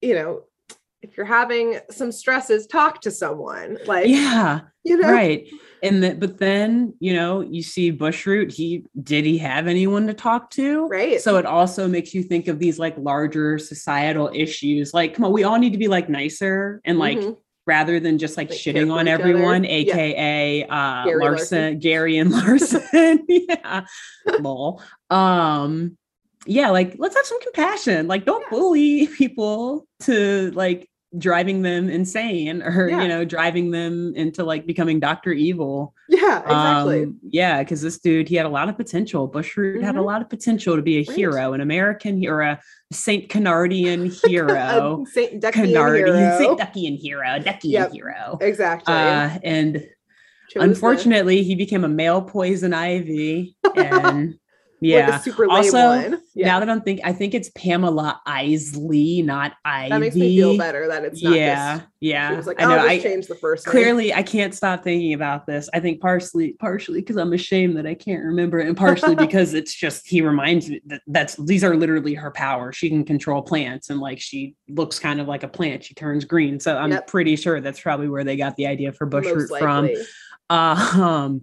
[0.00, 0.44] you know
[1.02, 5.48] if you're having some stresses talk to someone like yeah you know right
[5.82, 10.12] and that but then you know you see bushroot he did he have anyone to
[10.14, 14.92] talk to right so it also makes you think of these like larger societal issues
[14.92, 17.36] like come on we all need to be like nicer and like Mhm.
[17.66, 19.22] rather than just like, Like, shitting on each other.
[19.22, 19.70] everyone Yeah.
[19.70, 21.78] aka uh Gary larson, Larson.
[21.78, 23.86] gary and larson yeah
[24.40, 25.96] lol um
[26.46, 28.50] yeah like let's have some compassion like don't Yeah.
[28.58, 30.88] bully people to like
[31.18, 33.02] driving them insane or Yeah.
[33.02, 37.98] you know driving them into like becoming dr evil yeah exactly um, yeah, because this
[38.00, 39.28] dude, he had a lot of potential.
[39.28, 40.04] Bushroot had a Mhm.
[40.04, 45.40] lot of potential to be a hero, an American hero, a Saint Canardian hero, Saint
[45.40, 46.38] Duckian Canardian, hero.
[46.38, 47.92] Saint Duckian hero, Duckian Yep.
[47.92, 48.38] hero.
[48.40, 49.76] exactly Uh, and
[50.48, 54.34] Chose unfortunately, he became a male poison ivy, and
[54.80, 55.10] Yeah.
[55.10, 56.18] Like super Also.
[56.34, 56.46] Yeah.
[56.46, 59.88] Now that I'm thinking, I think it's Pamela Isley, not Ivy.
[59.90, 62.30] that makes me feel better that it's not Yeah, just yeah.
[62.30, 62.78] she was like, I know.
[62.78, 63.72] I just the first name.
[63.72, 65.68] clearly I can't stop thinking about this.
[65.74, 69.52] I think partially, partially because I'm ashamed that I can't remember it, and partially because
[69.54, 72.76] it's just he reminds me that that's these are literally her powers.
[72.76, 75.84] She can control plants, and like she looks kind of like a plant.
[75.84, 77.06] She turns green, so I'm Yep.
[77.06, 79.90] pretty sure that's probably where they got the idea for Bushroot from.
[80.48, 81.42] Uh, um,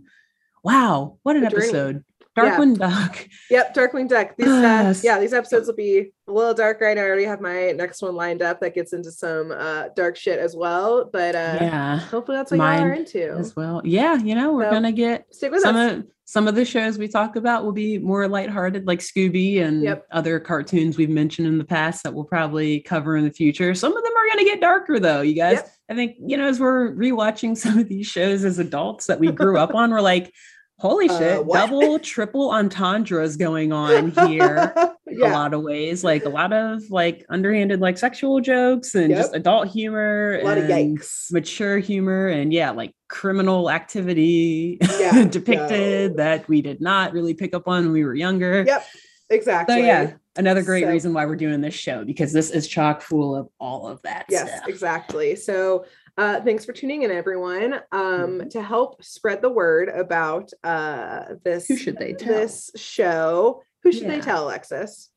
[0.64, 2.04] wow, what an The
[2.38, 2.48] episode!
[2.48, 2.58] Yeah.
[2.58, 3.30] Darkwing Duck.
[3.50, 4.36] Yep, Darkwing Duck.
[4.38, 5.04] These uh, Yes.
[5.04, 7.04] yeah, these episodes will be a little dark right now.
[7.04, 10.40] I already have my next one lined up that gets into some uh dark shit
[10.40, 11.10] as well.
[11.12, 13.32] But uh yeah, hopefully that's what y'all are into.
[13.38, 13.82] as well.
[13.86, 15.92] Yeah, you know, we're So, gonna get Stick with some us.
[15.98, 19.82] of some of the shows we talk about will be more lighthearted, like Scooby and
[19.82, 20.08] Yep.
[20.12, 23.74] other cartoons we've mentioned in the past that we'll probably cover in the future.
[23.74, 25.54] Some of them are gonna get darker though, you guys.
[25.56, 25.70] Yep.
[25.90, 29.32] I think you know, as we're rewatching some of these shows as adults that we
[29.32, 30.34] grew up on, we're like,
[30.80, 31.70] holy Uh, shit, what?
[31.70, 34.74] double, triple entendres going on here.
[34.76, 39.34] a lot of ways, like a lot of like underhanded like sexual jokes and just
[39.36, 41.32] adult humor A lot of and yikes.
[41.32, 46.18] mature humor and yeah, like criminal activity Yeah, depicted no.
[46.18, 48.64] that we did not really pick up on when we were younger.
[48.68, 48.86] Yep.
[49.30, 49.76] Exactly.
[49.76, 53.02] So yeah, another great So- reason why we're doing this show because this is chock
[53.02, 54.70] full of all of that Yes, stuff.
[54.70, 55.36] exactly.
[55.36, 55.86] So
[56.18, 57.74] uh thanks for tuning in everyone.
[57.92, 58.50] Um Mhm.
[58.52, 62.34] to help spread the word about uh this Who should they tell?
[62.34, 63.62] this show.
[63.84, 65.10] Who should they tell, Alexis?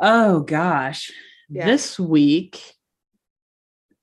[0.00, 1.12] Oh gosh.
[1.48, 1.66] Yeah.
[1.66, 2.60] This week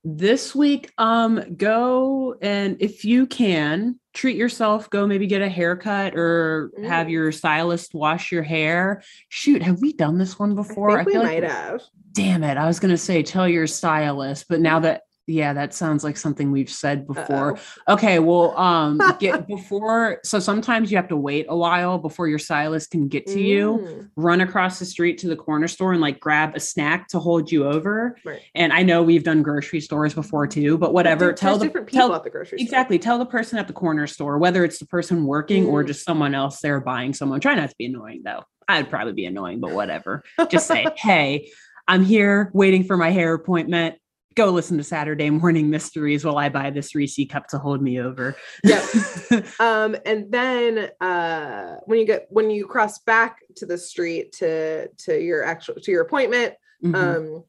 [0.04, 6.16] this week um go and if you can treat yourself go maybe get a haircut
[6.16, 7.10] or have Mm.
[7.12, 11.22] your stylist wash your hair shoot have we done this one before I think we
[11.22, 11.82] might like have.
[12.10, 15.72] damn it i was going to say tell your stylist but now that yeah that
[15.72, 17.94] sounds like something we've said before Uh-oh.
[17.94, 22.38] okay well um get before so sometimes you have to wait a while before your
[22.40, 26.00] stylist can get to you Mm, run across the street to the corner store and
[26.00, 28.16] like grab a snack to hold you over.
[28.24, 28.40] Right.
[28.54, 31.26] And I know we've done grocery stores before too, but whatever.
[31.26, 32.64] there- tell the different people tell at the grocery store.
[32.64, 35.86] exactly tell the person at the corner store whether it's the person working or Mm.
[35.86, 37.40] just someone else there buying someone.
[37.40, 38.42] Try not to be annoying though.
[38.68, 40.22] I'd probably be annoying, but whatever.
[40.50, 41.50] Just say, hey,
[41.88, 43.96] I'm here waiting for my hair appointment.
[44.34, 48.00] Go listen to Saturday Morning Mysteries while I buy this Reese cup to hold me
[48.00, 48.36] over.
[48.64, 48.84] Yep.
[49.60, 54.88] um and then uh when you get when you cross back to the street to
[54.98, 56.94] to your actual to your appointment Mhm.
[56.94, 57.44] um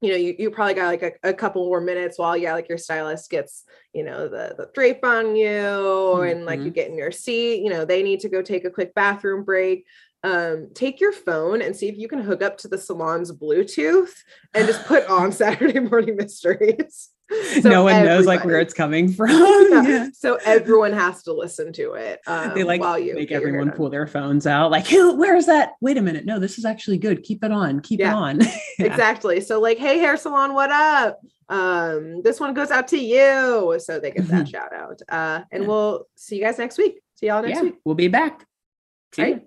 [0.00, 2.68] you know you, you probably got like a, a couple more minutes while yeah like
[2.68, 6.74] your stylist gets you know the the drape on you and like you Mm-hmm.
[6.74, 9.86] get in your seat you know they need to go take a quick bathroom break
[10.24, 14.12] um take your phone and see if you can hook up to the salon's bluetooth
[14.54, 17.10] and just put on saturday morning mysteries.
[17.62, 19.30] So no one knows like where it's coming from.
[19.30, 19.82] Yeah.
[19.86, 20.08] Yeah.
[20.12, 23.48] so everyone has to listen to it um, they like while you make get your
[23.50, 25.70] hair everyone pull their phones out like who where is that?
[25.80, 26.26] Wait a minute.
[26.26, 27.22] No this is actually good.
[27.22, 27.80] Keep it on.
[27.80, 28.40] Keep it on.
[28.78, 28.86] Yeah.
[28.86, 29.40] exactly.
[29.40, 31.20] So like hey hair salon what up?
[31.48, 33.78] Um this one goes out to you.
[33.82, 35.00] So they get that shout out.
[35.08, 35.68] Uh and Yeah.
[35.68, 37.00] we'll see you guys next week.
[37.14, 37.76] See y'all next Yeah, week.
[37.86, 38.44] We'll be back.
[39.14, 39.34] See All ya.
[39.36, 39.46] right